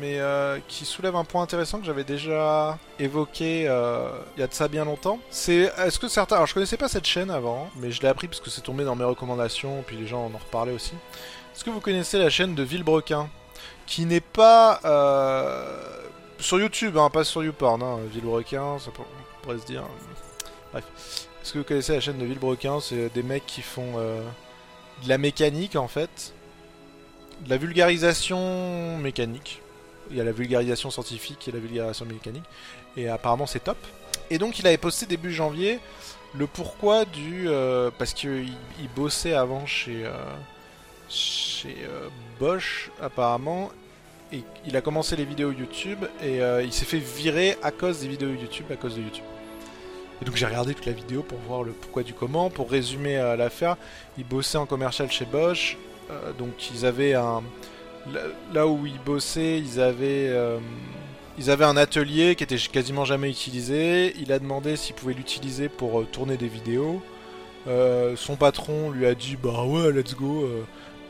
mais 0.00 0.18
euh, 0.18 0.58
qui 0.68 0.84
soulève 0.84 1.16
un 1.16 1.24
point 1.24 1.42
intéressant 1.42 1.78
que 1.78 1.84
j'avais 1.84 2.04
déjà 2.04 2.78
évoqué 2.98 3.66
euh, 3.66 4.10
il 4.36 4.40
y 4.40 4.42
a 4.42 4.46
de 4.46 4.54
ça 4.54 4.68
bien 4.68 4.84
longtemps. 4.84 5.18
C'est 5.30 5.72
est-ce 5.78 5.98
que 5.98 6.08
certains, 6.08 6.36
alors 6.36 6.46
je 6.46 6.54
connaissais 6.54 6.76
pas 6.76 6.88
cette 6.88 7.06
chaîne 7.06 7.30
avant, 7.30 7.68
mais 7.76 7.90
je 7.90 8.00
l'ai 8.02 8.08
appris 8.08 8.28
parce 8.28 8.40
que 8.40 8.50
c'est 8.50 8.60
tombé 8.60 8.84
dans 8.84 8.94
mes 8.94 9.04
recommandations, 9.04 9.82
puis 9.86 9.96
les 9.96 10.06
gens 10.06 10.26
en 10.26 10.34
ont 10.34 10.38
reparlé 10.38 10.72
aussi. 10.72 10.94
Est-ce 11.54 11.64
que 11.64 11.70
vous 11.70 11.80
connaissez 11.80 12.18
la 12.18 12.30
chaîne 12.30 12.54
de 12.54 12.62
Villebrequin, 12.62 13.28
qui 13.86 14.06
n'est 14.06 14.20
pas 14.20 14.80
euh, 14.84 16.00
sur 16.38 16.58
YouTube, 16.58 16.96
hein, 16.96 17.10
pas 17.10 17.24
sur 17.24 17.44
YouPorn, 17.44 17.82
hein, 17.82 17.98
Villebrequin, 18.10 18.78
ça 18.78 18.90
pourrait 19.42 19.58
se 19.58 19.66
dire. 19.66 19.84
Bref, 20.72 20.84
est-ce 21.42 21.52
que 21.52 21.58
vous 21.58 21.64
connaissez 21.64 21.92
la 21.92 22.00
chaîne 22.00 22.18
de 22.18 22.24
Villebrequin 22.24 22.80
C'est 22.80 23.12
des 23.12 23.22
mecs 23.22 23.46
qui 23.46 23.62
font 23.62 23.98
de 23.98 25.08
la 25.08 25.18
mécanique 25.18 25.76
en 25.76 25.88
fait, 25.88 26.32
de 27.44 27.50
la 27.50 27.56
vulgarisation 27.56 28.96
mécanique 28.98 29.60
il 30.10 30.16
y 30.16 30.20
a 30.20 30.24
la 30.24 30.32
vulgarisation 30.32 30.90
scientifique 30.90 31.48
et 31.48 31.52
la 31.52 31.58
vulgarisation 31.58 32.04
mécanique. 32.04 32.44
Et 32.96 33.08
apparemment 33.08 33.46
c'est 33.46 33.64
top. 33.64 33.78
Et 34.30 34.38
donc 34.38 34.58
il 34.58 34.66
avait 34.66 34.78
posté 34.78 35.06
début 35.06 35.32
janvier 35.32 35.80
le 36.34 36.46
pourquoi 36.46 37.04
du... 37.04 37.48
Euh, 37.48 37.90
parce 37.98 38.14
qu'il 38.14 38.48
il 38.80 38.88
bossait 38.96 39.34
avant 39.34 39.66
chez, 39.66 40.04
euh, 40.04 40.12
chez 41.08 41.76
euh, 41.84 42.08
Bosch 42.38 42.90
apparemment. 43.00 43.70
Et 44.32 44.42
il 44.66 44.76
a 44.76 44.80
commencé 44.80 45.14
les 45.14 45.26
vidéos 45.26 45.52
YouTube 45.52 46.06
et 46.22 46.38
il 46.64 46.72
s'est 46.72 46.86
fait 46.86 46.96
virer 46.96 47.58
à 47.62 47.70
cause 47.70 48.00
des 48.00 48.08
vidéos 48.08 48.30
YouTube, 48.30 48.64
à 48.72 48.76
cause 48.76 48.96
de 48.96 49.02
YouTube. 49.02 49.26
Et 50.22 50.24
donc 50.24 50.36
j'ai 50.36 50.46
regardé 50.46 50.72
toute 50.72 50.86
la 50.86 50.92
vidéo 50.92 51.22
pour 51.22 51.36
voir 51.40 51.62
le 51.64 51.72
pourquoi 51.72 52.02
du 52.02 52.14
comment. 52.14 52.48
Pour 52.48 52.70
résumer 52.70 53.16
l'affaire, 53.36 53.76
il 54.16 54.24
bossait 54.24 54.56
en 54.56 54.64
commercial 54.64 55.10
chez 55.10 55.26
Bosch. 55.26 55.76
donc 56.38 56.70
ils 56.70 56.86
avaient 56.86 57.12
un 57.12 57.42
là 58.52 58.66
où 58.66 58.86
ils 58.86 58.98
bossaient, 59.00 59.58
ils 59.58 59.80
avaient, 59.80 60.28
euh, 60.28 60.58
ils 61.38 61.50
avaient 61.50 61.64
un 61.64 61.76
atelier 61.76 62.34
qui 62.34 62.44
était 62.44 62.56
quasiment 62.56 63.04
jamais 63.04 63.30
utilisé. 63.30 64.14
Il 64.20 64.32
a 64.32 64.38
demandé 64.38 64.76
s'il 64.76 64.94
pouvait 64.94 65.14
l'utiliser 65.14 65.68
pour 65.68 66.00
euh, 66.00 66.04
tourner 66.04 66.36
des 66.36 66.48
vidéos. 66.48 67.02
Euh, 67.68 68.16
son 68.16 68.36
patron 68.36 68.90
lui 68.90 69.06
a 69.06 69.14
dit 69.14 69.36
bah 69.40 69.64
ouais, 69.64 69.92
let's 69.92 70.14
go, 70.14 70.48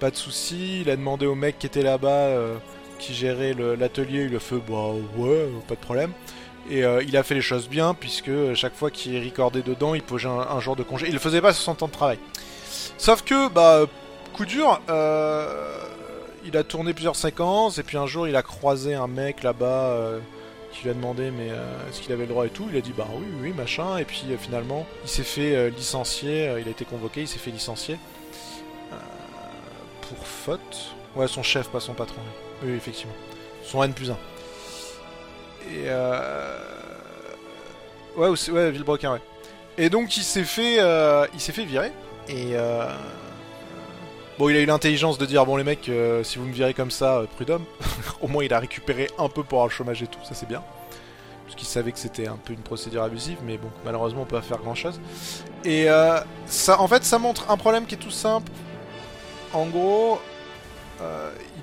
pas 0.00 0.10
de 0.10 0.16
souci. 0.16 0.82
Il 0.82 0.90
a 0.90 0.96
demandé 0.96 1.26
au 1.26 1.34
mec 1.34 1.58
qui 1.58 1.66
était 1.66 1.82
là-bas, 1.82 2.28
qui 2.98 3.14
gérait 3.14 3.54
l'atelier, 3.78 4.26
il 4.30 4.36
a 4.36 4.40
fait 4.40 4.56
bah 4.56 4.92
ouais, 5.16 5.48
pas 5.66 5.74
de 5.74 5.80
problème. 5.80 6.12
Et 6.70 6.82
il 7.06 7.16
a 7.16 7.22
fait 7.22 7.34
les 7.34 7.40
choses 7.40 7.68
bien 7.68 7.94
puisque 7.94 8.54
chaque 8.54 8.74
fois 8.74 8.90
qu'il 8.90 9.22
recordait 9.24 9.62
dedans, 9.62 9.94
il 9.94 10.02
posait 10.02 10.28
un, 10.28 10.60
jour 10.60 10.76
de 10.76 10.82
congé. 10.82 11.06
Il 11.08 11.14
le 11.14 11.18
faisait 11.18 11.40
pas 11.40 11.54
sur 11.54 11.74
temps 11.74 11.86
de 11.86 11.92
travail. 11.92 12.18
Sauf 12.98 13.22
que 13.22 13.48
bah 13.48 13.86
coup 14.32 14.44
dur. 14.44 14.80
Euh, 14.88 15.78
il 16.44 16.56
a 16.56 16.64
tourné 16.64 16.92
plusieurs 16.92 17.16
séquences 17.16 17.78
et 17.78 17.82
puis 17.82 17.96
un 17.96 18.06
jour 18.06 18.26
il 18.28 18.36
a 18.36 18.42
croisé 18.42 18.94
un 18.94 19.06
mec 19.06 19.42
là-bas 19.42 19.90
euh, 19.90 20.18
qui 20.72 20.84
lui 20.84 20.90
a 20.90 20.94
demandé 20.94 21.30
mais 21.30 21.50
euh, 21.50 21.88
est-ce 21.88 22.00
qu'il 22.00 22.12
avait 22.12 22.22
le 22.22 22.28
droit 22.28 22.46
et 22.46 22.50
tout. 22.50 22.66
Il 22.70 22.76
a 22.76 22.80
dit 22.80 22.92
bah 22.96 23.06
oui 23.14 23.26
oui 23.40 23.52
machin 23.52 23.98
et 23.98 24.04
puis 24.04 24.24
euh, 24.30 24.36
finalement 24.36 24.86
il 25.04 25.08
s'est 25.08 25.22
fait 25.22 25.70
licencier. 25.70 26.52
il 26.60 26.66
a 26.66 26.70
été 26.70 26.84
convoqué, 26.84 27.22
il 27.22 27.28
s'est 27.28 27.38
fait 27.38 27.50
licencier 27.50 27.98
pour 30.02 30.26
faute. 30.26 30.94
Ouais 31.14 31.28
son 31.28 31.42
chef 31.42 31.68
pas 31.68 31.80
son 31.80 31.94
patron. 31.94 32.20
Oui 32.62 32.72
effectivement. 32.72 33.14
Son 33.64 33.82
N 33.82 33.92
plus 33.92 34.10
1. 34.10 34.16
Et 35.70 35.88
ouais 38.16 38.28
ouais 38.28 38.70
Villebrequin 38.70 39.12
ouais. 39.12 39.20
Et 39.78 39.88
donc 39.88 40.16
il 40.16 40.24
s'est 40.24 40.44
fait 40.44 40.78
il 41.32 41.40
s'est 41.40 41.52
fait 41.52 41.64
virer 41.64 41.92
et 42.28 42.56
Bon, 44.38 44.48
il 44.48 44.56
a 44.56 44.60
eu 44.60 44.66
l'intelligence 44.66 45.18
de 45.18 45.26
dire 45.26 45.44
bon 45.44 45.56
les 45.56 45.64
mecs, 45.64 45.90
euh, 45.90 46.24
si 46.24 46.38
vous 46.38 46.46
me 46.46 46.52
virez 46.52 46.72
comme 46.72 46.90
ça, 46.90 47.18
euh, 47.18 47.26
prud'homme. 47.26 47.64
Au 48.22 48.28
moins, 48.28 48.44
il 48.44 48.52
a 48.54 48.58
récupéré 48.58 49.10
un 49.18 49.28
peu 49.28 49.42
pour 49.42 49.58
avoir 49.58 49.66
le 49.66 49.72
chômage 49.72 50.02
et 50.02 50.06
tout, 50.06 50.18
ça 50.24 50.34
c'est 50.34 50.48
bien. 50.48 50.62
Parce 51.44 51.54
qu'il 51.54 51.68
savait 51.68 51.92
que 51.92 51.98
c'était 51.98 52.28
un 52.28 52.38
peu 52.42 52.54
une 52.54 52.60
procédure 52.60 53.02
abusive, 53.02 53.36
mais 53.44 53.58
bon, 53.58 53.68
malheureusement, 53.84 54.22
on 54.22 54.24
peut 54.24 54.36
pas 54.36 54.42
faire 54.42 54.58
grand 54.58 54.74
chose. 54.74 54.98
Et 55.64 55.90
euh, 55.90 56.18
ça, 56.46 56.80
en 56.80 56.88
fait, 56.88 57.04
ça 57.04 57.18
montre 57.18 57.50
un 57.50 57.58
problème 57.58 57.84
qui 57.84 57.94
est 57.94 57.98
tout 57.98 58.10
simple. 58.10 58.50
En 59.52 59.66
gros, 59.66 60.18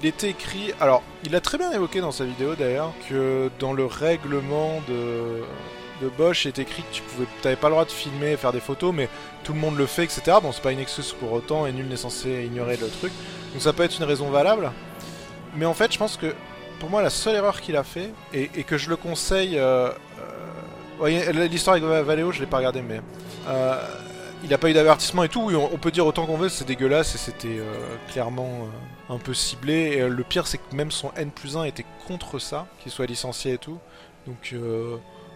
il 0.02 0.06
était 0.06 0.30
écrit. 0.30 0.74
Alors, 0.82 1.02
il 1.24 1.34
a 1.34 1.40
très 1.40 1.58
bien 1.58 1.72
évoqué 1.72 2.02
dans 2.02 2.12
sa 2.12 2.26
vidéo 2.26 2.56
d'ailleurs 2.56 2.92
que 3.08 3.50
dans 3.58 3.72
le 3.72 3.86
règlement 3.86 4.82
de 4.88 5.44
de 6.02 6.08
Bosch 6.08 6.46
est 6.46 6.60
écrit 6.60 6.84
que 6.84 6.94
tu 6.94 7.02
pouvais, 7.02 7.56
pas 7.56 7.68
le 7.68 7.74
droit 7.74 7.86
de 7.86 7.92
filmer 7.92 8.38
faire 8.38 8.52
des 8.52 8.60
photos, 8.60 8.94
mais 8.94 9.10
tout 9.44 9.54
le 9.54 9.60
monde 9.60 9.78
le 9.78 9.86
fait, 9.86 10.04
etc. 10.04 10.38
Bon, 10.42 10.52
c'est 10.52 10.62
pas 10.62 10.72
une 10.72 10.80
excuse 10.80 11.14
pour 11.14 11.32
autant 11.32 11.66
et 11.66 11.72
nul 11.72 11.88
n'est 11.88 11.98
censé 11.98 12.46
ignorer 12.46 12.78
le 12.78 12.88
truc. 12.88 13.12
Donc 13.54 13.62
ça 13.62 13.74
peut 13.74 13.84
être 13.84 13.98
une 13.98 14.06
raison 14.06 14.30
valable. 14.30 14.72
Mais 15.56 15.66
en 15.66 15.74
fait, 15.74 15.92
je 15.92 15.98
pense 15.98 16.18
que 16.18 16.34
pour 16.80 16.90
moi, 16.90 17.02
la 17.02 17.10
seule 17.10 17.36
erreur 17.36 17.62
qu'il 17.62 17.76
a 17.76 17.84
fait, 17.84 18.12
et, 18.34 18.48
que 18.64 18.78
je 18.78 18.90
le 18.90 18.96
conseille. 18.96 19.58
Euh, 19.58 19.92
euh, 21.02 21.48
L'histoire 21.48 21.76
avec 21.76 21.86
Valeo, 22.06 22.32
je 22.32 22.40
l'ai 22.40 22.46
pas 22.46 22.58
regardé, 22.58 22.82
mais. 22.82 23.02
Euh, 23.48 23.82
il 24.42 24.54
a 24.54 24.58
pas 24.58 24.70
eu 24.70 24.74
d'avertissement 24.74 25.24
et 25.26 25.30
tout. 25.30 25.52
On, 25.54 25.78
peut 25.78 25.92
dire 25.92 26.06
autant 26.06 26.26
qu'on 26.26 26.38
veut, 26.38 26.48
c'est 26.48 26.64
dégueulasse 26.64 27.14
et 27.14 27.18
c'était 27.18 27.60
clairement 28.10 28.70
un 29.10 29.18
peu 29.18 29.34
ciblé. 29.34 29.98
Et 29.98 30.08
le 30.08 30.24
pire, 30.24 30.48
c'est 30.48 30.60
que 30.60 30.74
même 30.74 30.92
son 30.92 31.12
N 31.18 31.30
plus 31.30 31.58
1 31.58 31.66
était 31.66 31.86
contre 32.08 32.40
ça, 32.40 32.66
qu'il 32.80 32.90
soit 32.90 33.06
licencié 33.06 33.56
et 33.56 33.58
tout. 33.58 33.80
Donc 34.28 34.56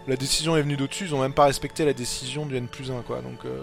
la 0.08 0.16
décision 0.16 0.58
est 0.58 0.62
venue 0.62 0.76
d'au-dessus, 0.76 1.06
ils 1.06 1.16
ont 1.16 1.22
même 1.22 1.34
pas 1.34 1.46
respecté 1.46 1.86
la 1.86 1.94
décision 1.94 2.46
du 2.46 2.58
N 2.58 2.68
plus 2.68 2.92
1, 2.92 3.02
quoi. 3.02 3.22
Donc, 3.22 3.46
euh, 3.46 3.62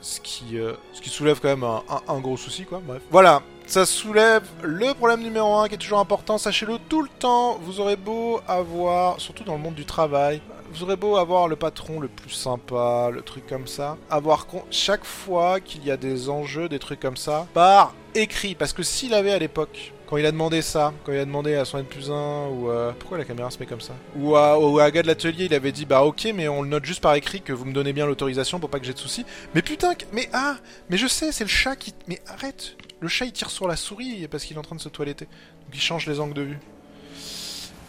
ce, 0.00 0.20
qui, 0.20 0.58
euh, 0.58 0.74
ce 0.92 1.00
qui 1.00 1.10
soulève 1.10 1.40
quand 1.40 1.48
même 1.48 1.64
un, 1.64 2.20
gros 2.20 2.36
souci, 2.36 2.64
quoi. 2.64 2.80
Bref. 2.84 3.02
Voilà, 3.10 3.42
ça 3.66 3.84
soulève 3.86 4.44
le 4.62 4.94
problème 4.94 5.22
numéro 5.22 5.54
1 5.56 5.68
qui 5.68 5.74
est 5.74 5.78
toujours 5.78 5.98
important. 5.98 6.38
Sachez-le 6.38 6.78
tout 6.88 7.02
le 7.02 7.08
temps, 7.18 7.58
vous 7.62 7.80
aurez 7.80 7.96
beau 7.96 8.40
avoir, 8.46 9.20
surtout 9.20 9.44
dans 9.44 9.54
le 9.54 9.60
monde 9.60 9.74
du 9.74 9.84
travail, 9.84 10.40
vous 10.72 10.84
aurez 10.84 10.96
beau 10.96 11.16
avoir 11.16 11.48
le 11.48 11.56
patron 11.56 11.98
le 11.98 12.06
plus 12.06 12.30
sympa, 12.30 13.10
le 13.12 13.22
truc 13.22 13.46
comme 13.48 13.66
ça, 13.66 13.96
avoir 14.08 14.46
chaque 14.70 15.04
fois 15.04 15.58
qu'il 15.58 15.84
y 15.84 15.90
a 15.90 15.96
des 15.96 16.28
enjeux, 16.28 16.68
des 16.68 16.78
trucs 16.78 17.00
comme 17.00 17.16
ça, 17.16 17.48
par 17.52 17.94
écrit. 18.14 18.54
Parce 18.54 18.72
que 18.72 18.84
s'il 18.84 19.14
avait 19.14 19.32
à 19.32 19.38
l'époque 19.38 19.92
quand 20.10 20.16
il 20.16 20.26
a 20.26 20.32
demandé 20.32 20.60
ça, 20.60 20.92
quand 21.04 21.12
il 21.12 21.18
a 21.20 21.24
demandé 21.24 21.54
à 21.54 21.64
son 21.64 21.78
N 21.78 21.84
plus 21.84 22.10
1, 22.10 22.48
ou 22.48 22.68
euh, 22.68 22.90
pourquoi 22.98 23.16
la 23.16 23.24
caméra 23.24 23.48
se 23.48 23.60
met 23.60 23.66
comme 23.66 23.80
ça 23.80 23.94
Ou 24.16 24.36
à, 24.36 24.90
gars 24.90 25.02
de 25.02 25.06
l'atelier, 25.06 25.44
il 25.44 25.54
avait 25.54 25.70
dit 25.70 25.86
bah 25.86 26.02
ok, 26.02 26.32
mais 26.34 26.48
on 26.48 26.62
le 26.62 26.68
note 26.68 26.84
juste 26.84 27.00
par 27.00 27.14
écrit 27.14 27.40
que 27.40 27.52
vous 27.52 27.64
me 27.64 27.72
donnez 27.72 27.92
bien 27.92 28.06
l'autorisation 28.06 28.58
pour 28.58 28.70
pas 28.70 28.80
que 28.80 28.86
j'ai 28.86 28.92
de 28.92 28.98
soucis. 28.98 29.24
Mais 29.54 29.62
putain, 29.62 29.92
mais 30.12 30.28
ah, 30.32 30.56
mais 30.90 30.96
je 30.96 31.06
sais, 31.06 31.30
c'est 31.30 31.44
le 31.44 31.48
chat 31.48 31.76
qui. 31.76 31.94
Mais 32.08 32.20
arrête 32.26 32.76
Le 32.98 33.06
chat 33.06 33.26
il 33.26 33.32
tire 33.32 33.50
sur 33.50 33.68
la 33.68 33.76
souris 33.76 34.26
parce 34.28 34.44
qu'il 34.44 34.56
est 34.56 34.58
en 34.58 34.64
train 34.64 34.74
de 34.74 34.80
se 34.80 34.88
toiletter. 34.88 35.26
Donc 35.26 35.74
il 35.74 35.80
change 35.80 36.06
les 36.06 36.18
angles 36.18 36.34
de 36.34 36.42
vue. 36.42 36.58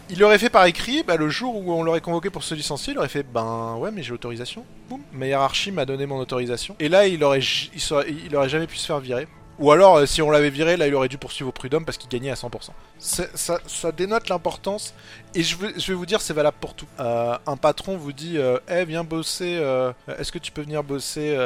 Il 0.08 0.20
l'aurait 0.20 0.38
fait 0.38 0.50
par 0.50 0.66
écrit, 0.66 1.02
bah, 1.02 1.16
le 1.16 1.28
jour 1.28 1.56
où 1.56 1.72
on 1.72 1.82
l'aurait 1.82 2.00
convoqué 2.00 2.30
pour 2.30 2.44
se 2.44 2.54
licencier, 2.54 2.92
il 2.92 2.98
aurait 2.98 3.08
fait 3.08 3.24
ben 3.24 3.76
ouais, 3.78 3.90
mais 3.90 4.04
j'ai 4.04 4.10
l'autorisation. 4.10 4.64
Boum, 4.88 5.00
ma 5.12 5.26
hiérarchie 5.26 5.72
m'a 5.72 5.86
donné 5.86 6.06
mon 6.06 6.18
autorisation. 6.20 6.76
Et 6.78 6.88
là, 6.88 7.08
il 7.08 7.24
aurait, 7.24 7.40
il, 7.40 8.26
il 8.26 8.36
aurait 8.36 8.48
jamais 8.48 8.68
pu 8.68 8.76
se 8.76 8.86
faire 8.86 9.00
virer. 9.00 9.26
Ou 9.58 9.70
alors, 9.70 9.96
euh, 9.96 10.06
si 10.06 10.22
on 10.22 10.30
l'avait 10.30 10.50
viré, 10.50 10.76
là, 10.76 10.86
il 10.86 10.94
aurait 10.94 11.08
dû 11.08 11.18
poursuivre 11.18 11.50
au 11.50 11.52
prud'homme 11.52 11.84
parce 11.84 11.98
qu'il 11.98 12.08
gagnait 12.08 12.30
à 12.30 12.34
100%. 12.34 12.70
Ça, 12.98 13.92
dénote 13.92 14.28
l'importance. 14.28 14.94
Et 15.34 15.42
je, 15.42 15.56
vais 15.56 15.94
vous 15.94 16.06
dire, 16.06 16.20
c'est 16.20 16.32
valable 16.32 16.56
pour 16.60 16.74
tout. 16.74 16.86
Euh, 17.00 17.36
un 17.46 17.56
patron 17.56 17.96
vous 17.96 18.12
dit 18.12 18.38
Eh, 18.38 18.72
hey, 18.72 18.86
viens 18.86 19.04
bosser. 19.04 19.58
Euh, 19.60 19.92
est-ce 20.18 20.32
que 20.32 20.38
tu 20.38 20.52
peux 20.52 20.62
venir 20.62 20.82
bosser 20.82 21.36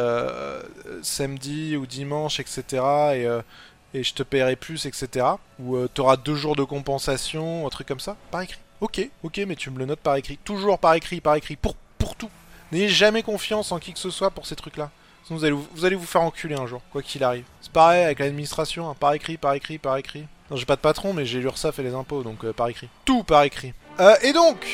samedi 1.02 1.76
ou 1.76 1.86
dimanche, 1.86 2.40
etc. 2.40 2.82
Et, 3.14 3.98
et 3.98 4.02
je 4.02 4.14
te 4.14 4.22
paierai 4.22 4.56
plus, 4.56 4.86
etc. 4.86 5.26
Ou 5.58 5.86
tu 5.88 6.00
auras 6.00 6.16
deux 6.16 6.34
jours 6.34 6.56
de 6.56 6.64
compensation, 6.64 7.66
un 7.66 7.70
truc 7.70 7.88
comme 7.88 8.00
ça. 8.00 8.16
Par 8.30 8.42
écrit. 8.42 8.60
Ok, 8.80 9.08
ok, 9.22 9.40
mais 9.46 9.56
tu 9.56 9.70
me 9.70 9.78
le 9.78 9.86
notes 9.86 10.00
par 10.00 10.16
écrit. 10.16 10.38
Toujours 10.44 10.78
par 10.78 10.94
écrit, 10.94 11.20
par 11.20 11.34
écrit. 11.34 11.56
Pour, 11.56 11.74
pour 11.98 12.14
tout. 12.14 12.30
N'ayez 12.72 12.88
jamais 12.88 13.22
confiance 13.22 13.72
en 13.72 13.78
qui 13.78 13.92
que 13.92 13.98
ce 13.98 14.10
soit 14.10 14.30
pour 14.30 14.46
ces 14.46 14.56
trucs-là. 14.56 14.90
Sinon, 15.26 15.40
vous 15.72 15.84
allez 15.84 15.96
vous, 15.96 16.06
faire 16.06 16.22
enculer 16.22 16.54
un 16.54 16.68
jour, 16.68 16.80
quoi 16.92 17.02
qu'il 17.02 17.24
arrive. 17.24 17.42
C'est 17.60 17.72
pareil 17.72 18.04
avec 18.04 18.20
l'administration, 18.20 18.88
hein, 18.88 18.94
par 18.98 19.12
écrit, 19.12 19.36
par 19.36 19.54
écrit, 19.54 19.76
par 19.76 19.96
écrit. 19.96 20.24
Non, 20.50 20.56
j'ai 20.56 20.66
pas 20.66 20.76
de 20.76 20.80
patron, 20.80 21.12
mais 21.12 21.26
j'ai 21.26 21.40
l'URSSAF 21.40 21.80
et 21.80 21.82
les 21.82 21.94
impôts, 21.94 22.22
donc 22.22 22.44
euh, 22.44 22.52
par 22.52 22.68
écrit. 22.68 22.88
Tout 23.04 23.24
par 23.24 23.42
écrit. 23.42 23.74
Euh, 23.98 24.14
et 24.22 24.32
donc, 24.32 24.64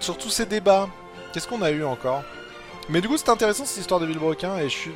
sur 0.00 0.18
tous 0.18 0.28
ces 0.28 0.44
débats, 0.44 0.90
qu'est-ce 1.32 1.48
qu'on 1.48 1.62
a 1.62 1.70
eu 1.70 1.84
encore? 1.84 2.22
Mais 2.90 3.00
du 3.00 3.08
coup, 3.08 3.16
c'est 3.16 3.30
intéressant 3.30 3.64
cette 3.64 3.80
histoire 3.80 3.98
de 3.98 4.04
Villebrequin 4.04 4.58
et 4.58 4.68
je 4.68 4.90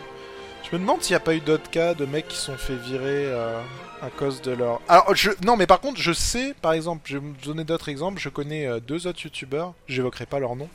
me 0.72 0.78
demande 0.78 1.00
s'il 1.00 1.12
n'y 1.12 1.16
a 1.16 1.20
pas 1.20 1.34
eu 1.34 1.40
d'autres 1.40 1.70
cas 1.70 1.94
de 1.94 2.04
mecs 2.04 2.28
qui 2.28 2.36
sont 2.36 2.58
fait 2.58 2.76
virer 2.76 3.32
euh, 3.32 3.62
à 4.02 4.10
cause 4.10 4.42
de 4.42 4.50
leur. 4.50 4.82
Alors, 4.88 5.10
non, 5.42 5.56
mais 5.56 5.66
par 5.66 5.80
contre, 5.80 5.98
je 5.98 6.12
sais, 6.12 6.54
par 6.60 6.74
exemple, 6.74 7.00
je 7.06 7.16
vais 7.16 7.24
vous 7.24 7.34
donner 7.46 7.64
d'autres 7.64 7.88
exemples. 7.88 8.20
Je 8.20 8.28
connais 8.28 8.78
deux 8.82 9.06
autres 9.06 9.24
youtubeurs, 9.24 9.72
j'évoquerai 9.88 10.26
pas 10.26 10.38
leur 10.38 10.54
nom, 10.54 10.68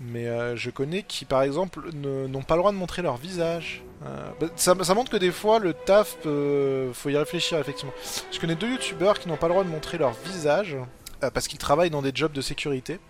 mais 0.00 0.26
euh, 0.26 0.56
je 0.56 0.70
connais 0.70 1.02
qui, 1.02 1.24
par 1.24 1.42
exemple, 1.42 1.80
n'ont 1.94 2.42
pas 2.42 2.54
le 2.54 2.60
droit 2.60 2.72
de 2.72 2.76
montrer 2.76 3.02
leur 3.02 3.16
visage. 3.16 3.82
Euh, 4.04 4.30
bah, 4.40 4.46
ça, 4.56 4.74
montre 4.94 5.10
que 5.10 5.16
des 5.16 5.32
fois, 5.32 5.58
le 5.58 5.72
taf, 5.72 6.16
peut- 6.22 6.90
faut 6.92 7.08
y 7.08 7.16
réfléchir 7.16 7.58
effectivement. 7.58 7.92
Je 8.30 8.38
connais 8.38 8.54
deux 8.54 8.70
youtubeurs 8.70 9.18
qui 9.18 9.28
n'ont 9.28 9.36
pas 9.36 9.46
le 9.48 9.54
droit 9.54 9.64
de 9.64 9.70
montrer 9.70 9.96
leur 9.98 10.12
visage 10.24 10.76
euh, 11.22 11.30
parce 11.30 11.48
qu'ils 11.48 11.58
travaillent 11.58 11.90
dans 11.90 12.02
des 12.02 12.12
jobs 12.14 12.32
de 12.32 12.42
sécurité. 12.42 13.00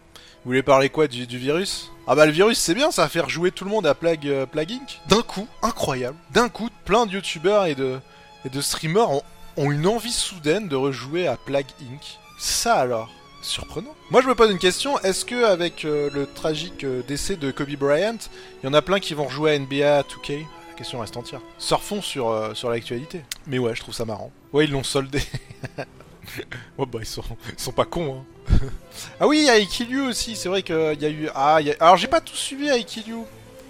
Vous 0.44 0.50
voulez 0.50 0.62
parler 0.62 0.88
quoi 0.90 1.08
du, 1.08 1.24
virus? 1.26 1.90
Ah 2.06 2.14
bah 2.14 2.24
le 2.24 2.30
virus 2.30 2.58
c'est 2.60 2.74
bien, 2.74 2.92
ça 2.92 3.02
va 3.02 3.08
faire 3.08 3.28
jouer 3.28 3.50
tout 3.50 3.64
le 3.64 3.70
monde 3.70 3.84
à 3.84 3.94
Plague, 3.94 4.28
euh, 4.28 4.46
Plague 4.46 4.70
Inc. 4.70 5.00
D'un 5.08 5.22
coup, 5.22 5.48
incroyable, 5.60 6.16
d'un 6.30 6.48
coup, 6.48 6.68
plein 6.84 7.04
de 7.06 7.10
youtubeurs 7.12 7.66
et 7.66 7.74
de, 7.74 7.98
et 8.44 8.48
de 8.48 8.60
streamers 8.60 9.10
ont, 9.10 9.22
ont 9.56 9.72
une 9.72 9.88
envie 9.88 10.12
soudaine 10.12 10.68
de 10.68 10.76
rejouer 10.76 11.26
à 11.26 11.36
Plague 11.36 11.66
Inc. 11.82 12.18
Ça 12.38 12.74
alors? 12.76 13.10
Surprenant. 13.46 13.94
Moi 14.10 14.22
je 14.22 14.26
me 14.26 14.34
pose 14.34 14.50
une 14.50 14.58
question, 14.58 14.98
est-ce 15.00 15.24
que 15.24 15.44
avec 15.44 15.84
euh, 15.84 16.10
le 16.12 16.26
tragique 16.26 16.82
euh, 16.82 17.02
décès 17.06 17.36
de 17.36 17.52
Kobe 17.52 17.70
Bryant, 17.76 18.18
il 18.60 18.66
y 18.66 18.68
en 18.68 18.74
a 18.74 18.82
plein 18.82 18.98
qui 18.98 19.14
vont 19.14 19.26
rejouer 19.26 19.52
à 19.52 19.58
NBA 19.58 20.02
2K 20.02 20.40
La 20.70 20.74
question 20.74 20.98
reste 20.98 21.16
entière. 21.16 21.40
Sur, 22.02 22.28
euh, 22.28 22.54
sur 22.54 22.70
l'actualité. 22.70 23.22
Mais 23.46 23.60
ouais, 23.60 23.76
je 23.76 23.82
trouve 23.82 23.94
ça 23.94 24.04
marrant. 24.04 24.32
Ouais, 24.52 24.64
ils 24.64 24.72
l'ont 24.72 24.82
soldé. 24.82 25.22
oh 26.78 26.86
bah 26.86 26.98
ils 27.00 27.06
sont, 27.06 27.22
ils 27.52 27.62
sont 27.62 27.70
pas 27.70 27.84
cons 27.84 28.24
hein. 28.50 28.56
ah 29.20 29.28
oui, 29.28 29.38
il 29.38 29.44
y 29.44 29.96
a 29.96 30.02
aussi, 30.02 30.34
c'est 30.34 30.48
vrai 30.48 30.64
qu'il 30.64 31.00
y 31.00 31.04
a 31.04 31.10
eu... 31.10 31.28
Ah, 31.32 31.60
alors 31.78 31.96
j'ai 31.96 32.08
pas 32.08 32.20
tout 32.20 32.34
suivi 32.34 32.68
Aikilyu. 32.68 33.18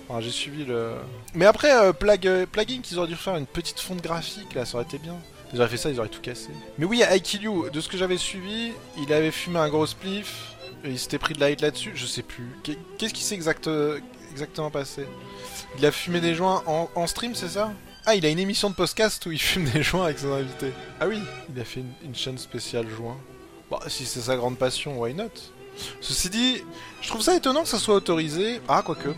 Enfin, 0.08 0.22
j'ai 0.22 0.30
suivi 0.30 0.64
le... 0.64 0.94
Mais 1.34 1.44
après, 1.44 1.72
euh, 1.72 1.92
Plague, 1.92 2.46
Plague 2.46 2.72
Inc, 2.72 2.90
ils 2.90 2.98
auraient 2.98 3.08
dû 3.08 3.16
faire 3.16 3.36
une 3.36 3.46
petite 3.46 3.80
fonte 3.80 4.02
graphique, 4.02 4.54
là, 4.54 4.64
ça 4.64 4.76
aurait 4.76 4.84
été 4.84 4.98
bien. 4.98 5.16
Ils 5.56 5.60
auraient 5.60 5.70
fait 5.70 5.78
ça, 5.78 5.88
ils 5.90 5.98
auraient 5.98 6.10
tout 6.10 6.20
cassé. 6.20 6.50
Mais 6.76 6.84
oui, 6.84 7.00
Aikilyu, 7.00 7.70
de 7.72 7.80
ce 7.80 7.88
que 7.88 7.96
j'avais 7.96 8.18
suivi, 8.18 8.72
il 8.98 9.10
avait 9.10 9.30
fumé 9.30 9.58
un 9.58 9.70
gros 9.70 9.86
spliff, 9.86 10.54
et 10.84 10.90
il 10.90 10.98
s'était 10.98 11.16
pris 11.18 11.32
de 11.32 11.40
la 11.40 11.46
hate 11.46 11.62
là-dessus, 11.62 11.92
je 11.94 12.04
sais 12.04 12.20
plus. 12.22 12.46
Qu'est- 12.62 12.76
Qu'est-ce 12.98 13.14
qui 13.14 13.22
s'est 13.22 13.34
exact... 13.36 13.66
exactement 14.32 14.70
passé? 14.70 15.06
Il 15.78 15.86
a 15.86 15.90
fumé 15.92 16.20
des 16.20 16.34
joints 16.34 16.62
en, 16.66 17.06
stream, 17.06 17.34
c'est 17.34 17.48
ça? 17.48 17.72
Ah, 18.04 18.14
il 18.16 18.26
a 18.26 18.28
une 18.28 18.38
émission 18.38 18.68
de 18.68 18.74
podcast 18.74 19.24
où 19.24 19.32
il 19.32 19.40
fume 19.40 19.64
des 19.70 19.82
joints 19.82 20.04
avec 20.04 20.18
ses 20.18 20.26
invités. 20.30 20.72
Ah 21.00 21.08
oui, 21.08 21.20
il 21.54 21.58
a 21.58 21.64
fait 21.64 21.80
une, 21.80 21.92
une 22.04 22.14
chaîne 22.14 22.36
spéciale 22.36 22.86
joints. 22.90 23.16
Bon, 23.70 23.78
si 23.88 24.04
c'est 24.04 24.20
sa 24.20 24.36
grande 24.36 24.58
passion, 24.58 25.00
why 25.00 25.14
not? 25.14 25.30
Ceci 26.00 26.30
dit, 26.30 26.62
je 27.00 27.08
trouve 27.08 27.22
ça 27.22 27.34
étonnant 27.34 27.62
que 27.62 27.68
ça 27.68 27.78
soit 27.78 27.94
autorisé. 27.94 28.60
Ah, 28.68 28.82
quoique. 28.84 29.08
Vous 29.08 29.14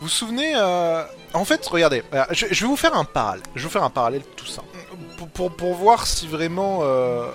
vous 0.00 0.08
souvenez 0.08 0.52
euh, 0.56 1.04
En 1.34 1.44
fait, 1.44 1.64
regardez, 1.66 2.02
euh, 2.14 2.24
je, 2.30 2.46
vais 2.46 2.66
vous 2.66 2.76
faire 2.76 2.94
un 2.94 3.04
parallèle. 3.04 3.42
Je 3.54 3.60
vais 3.60 3.64
vous 3.64 3.72
faire 3.72 3.84
un 3.84 3.90
parallèle 3.90 4.22
tout 4.36 4.46
ça. 4.46 4.62
Pour 5.34 5.74
voir 5.74 6.06
si 6.06 6.26
vraiment... 6.26 6.80
euh, 6.82 7.26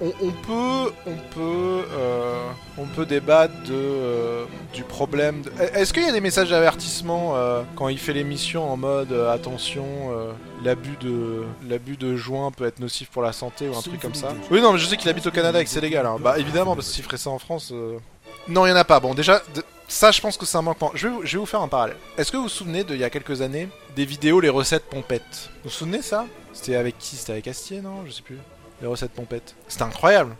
on, 0.00 0.30
peut, 0.32 0.92
on 1.06 1.16
peut, 1.34 1.84
euh, 1.92 2.48
on 2.78 2.86
peut 2.86 3.06
débattre 3.06 3.54
de, 3.64 3.72
euh, 3.72 4.44
du 4.72 4.82
problème. 4.82 5.42
de- 5.42 5.52
Est-ce 5.74 5.92
qu'il 5.92 6.02
y 6.04 6.08
a 6.08 6.12
des 6.12 6.20
messages 6.20 6.50
d'avertissement 6.50 7.36
euh, 7.36 7.62
quand 7.76 7.88
il 7.88 7.98
fait 7.98 8.12
l'émission 8.12 8.70
en 8.70 8.76
mode 8.76 9.12
attention, 9.12 9.84
l'abus 10.64 10.96
de, 11.00 11.44
l'abus 11.68 11.96
de 11.96 12.16
joint 12.16 12.50
peut 12.50 12.66
être 12.66 12.80
nocif 12.80 13.10
pour 13.10 13.22
la 13.22 13.32
santé 13.32 13.68
ou 13.68 13.76
un 13.76 13.80
truc 13.82 14.00
comme 14.00 14.14
ça? 14.14 14.32
Oui, 14.50 14.60
non, 14.60 14.72
mais 14.72 14.78
je 14.78 14.86
sais 14.86 14.96
qu'il 14.96 15.08
habite 15.10 15.26
au 15.26 15.30
Canada 15.30 15.60
et 15.60 15.64
que 15.64 15.70
c'est 15.70 15.80
légal. 15.80 16.06
hein. 16.06 16.16
Bah 16.20 16.38
évidemment, 16.38 16.74
parce 16.74 16.88
que 16.88 16.94
s'il 16.94 17.04
ferait 17.04 17.16
ça 17.18 17.30
en 17.30 17.38
France, 17.38 17.72
non, 18.48 18.66
il 18.66 18.70
y 18.70 18.72
en 18.72 18.76
a 18.76 18.84
pas. 18.84 18.98
Bon, 18.98 19.14
déjà, 19.14 19.40
ça, 19.86 20.10
je 20.10 20.20
pense 20.20 20.36
que 20.36 20.46
c'est 20.46 20.56
un 20.58 20.62
manquement. 20.62 20.90
Je 20.94 21.06
vais, 21.06 21.14
vous- 21.14 21.20
je 21.24 21.32
vais 21.32 21.38
vous 21.38 21.46
faire 21.46 21.60
un 21.62 21.68
parallèle. 21.68 21.96
Est-ce 22.18 22.32
que 22.32 22.36
vous 22.36 22.44
vous 22.44 22.48
souvenez 22.48 22.82
de 22.82 22.94
il 22.94 23.00
y 23.00 23.04
a 23.04 23.10
quelques 23.10 23.40
années 23.40 23.68
des 23.94 24.04
vidéos 24.04 24.40
les 24.40 24.48
recettes 24.48 24.84
pompettes? 24.84 25.50
Vous 25.62 25.70
vous 25.70 25.70
souvenez 25.70 26.02
ça? 26.02 26.26
C'était 26.52 26.74
avec 26.76 26.98
qui? 26.98 27.14
C'était 27.16 27.32
avec 27.32 27.46
Astier, 27.46 27.80
non? 27.80 28.04
Je 28.06 28.10
sais 28.10 28.22
plus. 28.22 28.38
Les 28.82 28.88
recettes 28.88 29.12
pompettes. 29.12 29.54
C'était 29.68 29.84
incroyable. 29.84 30.36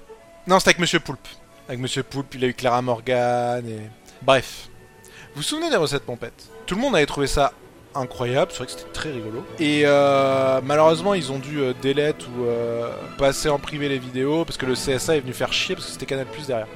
Non, 0.49 0.59
c'était 0.59 0.71
avec 0.71 0.81
Monsieur 0.81 0.99
Poulpe. 0.99 1.29
Avec 1.69 1.81
Monsieur 1.81 2.03
Poulpe, 2.03 2.35
il 2.35 2.45
a 2.45 2.49
eu 2.49 2.55
Clara 2.55 2.83
Morgan 2.83 3.65
et. 3.67 3.89
Bref. 4.21 4.69
Vous 5.05 5.37
vous 5.37 5.43
souvenez 5.43 5.71
des 5.71 5.77
recettes 5.77 6.03
pompettes? 6.03 6.49
Tout 6.67 6.75
le 6.75 6.81
monde 6.81 6.97
avait 6.97 7.07
trouvé 7.07 7.29
ça 7.29 7.53
incroyable, 7.95 8.51
c'est 8.51 8.59
vrai 8.59 8.67
que 8.67 8.73
c'était 8.73 8.91
très 8.93 9.13
rigolo. 9.13 9.45
Et 9.59 9.83
euh, 9.85 10.61
malheureusement, 10.65 11.15
ils 11.15 11.31
ont 11.31 11.39
dû 11.39 11.61
euh, 11.61 11.73
ou 11.73 12.45
euh, 12.45 12.93
passer 13.17 13.49
en 13.49 13.59
privé 13.59 13.89
les 13.89 13.99
vidéos 13.99 14.45
parce 14.45 14.57
que 14.57 14.67
le 14.67 14.75
CSA 14.75 15.17
est 15.17 15.21
venu 15.21 15.33
faire 15.33 15.53
chier 15.53 15.75
parce 15.75 15.87
que 15.87 15.93
c'était 15.93 16.07
Canal 16.07 16.27
Plus 16.27 16.47
derrière. 16.47 16.69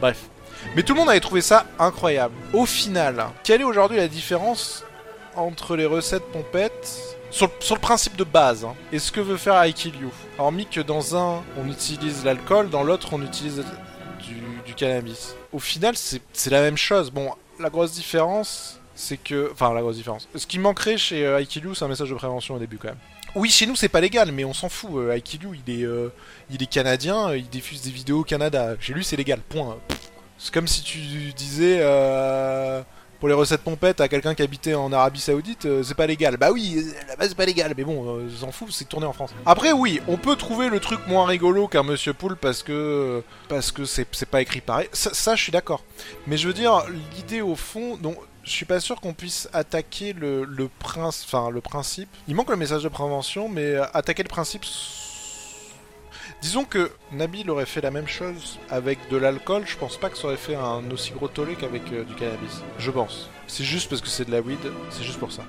Bref. 0.00 0.28
Mais 0.74 0.82
tout 0.82 0.94
le 0.94 1.00
monde 1.00 1.10
avait 1.10 1.20
trouvé 1.20 1.40
ça 1.40 1.66
incroyable. 1.78 2.34
Au 2.52 2.66
final, 2.66 3.26
quelle 3.42 3.62
est 3.62 3.64
aujourd'hui 3.64 3.96
la 3.96 4.08
différence 4.08 4.84
entre 5.34 5.76
les 5.76 5.86
recettes 5.86 6.24
pompettes 6.32 7.15
sur 7.36 7.74
le, 7.74 7.80
principe 7.80 8.16
de 8.16 8.24
base 8.24 8.64
hein, 8.64 8.74
et 8.92 8.98
ce 8.98 9.12
que 9.12 9.20
veut 9.20 9.36
faire 9.36 9.62
Aikilyu 9.62 10.08
Hormis 10.38 10.66
que 10.66 10.80
dans 10.80 11.16
un, 11.16 11.42
on 11.58 11.68
utilise 11.68 12.24
l'alcool, 12.24 12.70
dans 12.70 12.82
l'autre, 12.82 13.10
on 13.12 13.22
utilise 13.22 13.62
du, 14.64 14.74
cannabis. 14.74 15.34
Au 15.52 15.58
final, 15.58 15.94
c'est 15.96 16.50
la 16.50 16.60
même 16.60 16.76
chose. 16.76 17.10
Bon, 17.10 17.30
la 17.58 17.70
grosse 17.70 17.92
différence, 17.92 18.80
c'est 18.94 19.16
que... 19.16 19.50
Enfin, 19.52 19.72
la 19.72 19.80
grosse 19.80 19.96
différence. 19.96 20.28
Ce 20.34 20.46
qui 20.46 20.58
manquerait 20.58 20.98
chez 20.98 21.24
euh, 21.24 21.40
Aikilyu, 21.40 21.74
c'est 21.74 21.84
un 21.84 21.88
message 21.88 22.10
de 22.10 22.14
prévention 22.14 22.56
au 22.56 22.58
début 22.58 22.76
quand 22.76 22.88
même. 22.88 22.98
Oui, 23.34 23.50
chez 23.50 23.66
nous, 23.66 23.76
c'est 23.76 23.90
pas 23.90 24.00
légal, 24.00 24.32
mais 24.32 24.44
on 24.46 24.54
s'en 24.54 24.70
fout. 24.70 24.90
Euh, 24.94 25.12
Aikilyu, 25.12 25.58
il 25.66 25.80
est, 25.80 25.84
euh, 25.84 26.08
il 26.50 26.62
est 26.62 26.66
canadien, 26.66 27.28
euh, 27.28 27.36
il 27.36 27.48
diffuse 27.50 27.82
des 27.82 27.90
vidéos 27.90 28.20
au 28.20 28.24
Canada. 28.24 28.76
Chez 28.80 28.94
lui, 28.94 29.04
c'est 29.04 29.16
légal, 29.16 29.40
point. 29.40 29.76
C'est 30.38 30.52
comme 30.52 30.66
si 30.66 30.82
tu 30.82 30.98
disais... 31.34 31.80
euh, 33.16 33.20
pour 33.20 33.28
les 33.28 33.34
recettes 33.34 33.62
pompettes 33.62 34.00
à 34.00 34.08
quelqu'un 34.08 34.34
qui 34.34 34.42
habitait 34.42 34.74
en 34.74 34.92
Arabie 34.92 35.20
Saoudite, 35.20 35.66
euh, 35.66 35.82
c'est 35.82 35.94
pas 35.94 36.06
légal. 36.06 36.36
Bah 36.36 36.50
oui, 36.52 36.76
euh, 36.78 37.08
là-bas 37.08 37.28
c'est 37.28 37.34
pas 37.34 37.46
légal, 37.46 37.74
mais 37.76 37.84
bon, 37.84 38.18
euh, 38.18 38.30
s'en 38.30 38.52
fout, 38.52 38.68
c'est 38.70 38.88
tourné 38.88 39.06
en 39.06 39.12
France. 39.12 39.30
Après 39.44 39.72
oui, 39.72 40.00
on 40.08 40.16
peut 40.16 40.36
trouver 40.36 40.68
le 40.68 40.80
truc 40.80 41.00
moins 41.06 41.26
rigolo 41.26 41.68
qu'un 41.68 41.82
Monsieur 41.82 42.12
Poule 42.12 42.36
parce 42.36 42.62
que 42.62 43.22
parce 43.48 43.72
que 43.72 43.84
c'est 43.84 44.06
pas 44.30 44.40
écrit 44.42 44.60
pareil. 44.60 44.88
Ça, 44.92 45.12
ça, 45.12 45.34
je 45.34 45.42
suis 45.42 45.52
d'accord. 45.52 45.82
Mais 46.26 46.36
je 46.36 46.46
veux 46.46 46.54
dire, 46.54 46.84
l'idée 47.16 47.40
au 47.40 47.56
fond, 47.56 47.96
donc 47.96 48.16
je 48.44 48.50
suis 48.50 48.64
pas 48.64 48.80
sûr 48.80 49.00
qu'on 49.00 49.12
puisse 49.12 49.48
attaquer 49.52 50.12
le, 50.12 50.44
le 50.44 50.68
prince, 50.78 51.24
enfin 51.26 51.50
le 51.50 51.60
principe. 51.60 52.08
Il 52.28 52.34
manque 52.34 52.50
le 52.50 52.56
message 52.56 52.82
de 52.84 52.88
prévention, 52.88 53.48
mais 53.48 53.74
euh, 53.74 53.84
attaquer 53.92 54.22
le 54.22 54.28
principe. 54.28 54.64
Disons 56.42 56.64
que 56.64 56.90
Nabil 57.12 57.50
aurait 57.50 57.66
fait 57.66 57.80
la 57.80 57.90
même 57.90 58.06
chose 58.06 58.58
avec 58.70 58.98
de 59.10 59.16
l'alcool, 59.16 59.64
je 59.66 59.76
pense 59.76 59.96
pas 59.96 60.10
que 60.10 60.18
ça 60.18 60.26
aurait 60.28 60.36
fait 60.36 60.54
un 60.54 60.88
aussi 60.90 61.12
gros 61.12 61.28
tollé 61.28 61.54
qu'avec 61.54 61.82
euh, 61.92 62.04
du 62.04 62.14
cannabis. 62.14 62.62
Je 62.78 62.90
pense. 62.90 63.30
C'est 63.46 63.64
juste 63.64 63.88
parce 63.88 64.02
que 64.02 64.08
c'est 64.08 64.26
de 64.26 64.32
la 64.32 64.40
weed, 64.40 64.58
c'est 64.90 65.02
juste 65.04 65.18
pour 65.18 65.32
ça. 65.32 65.44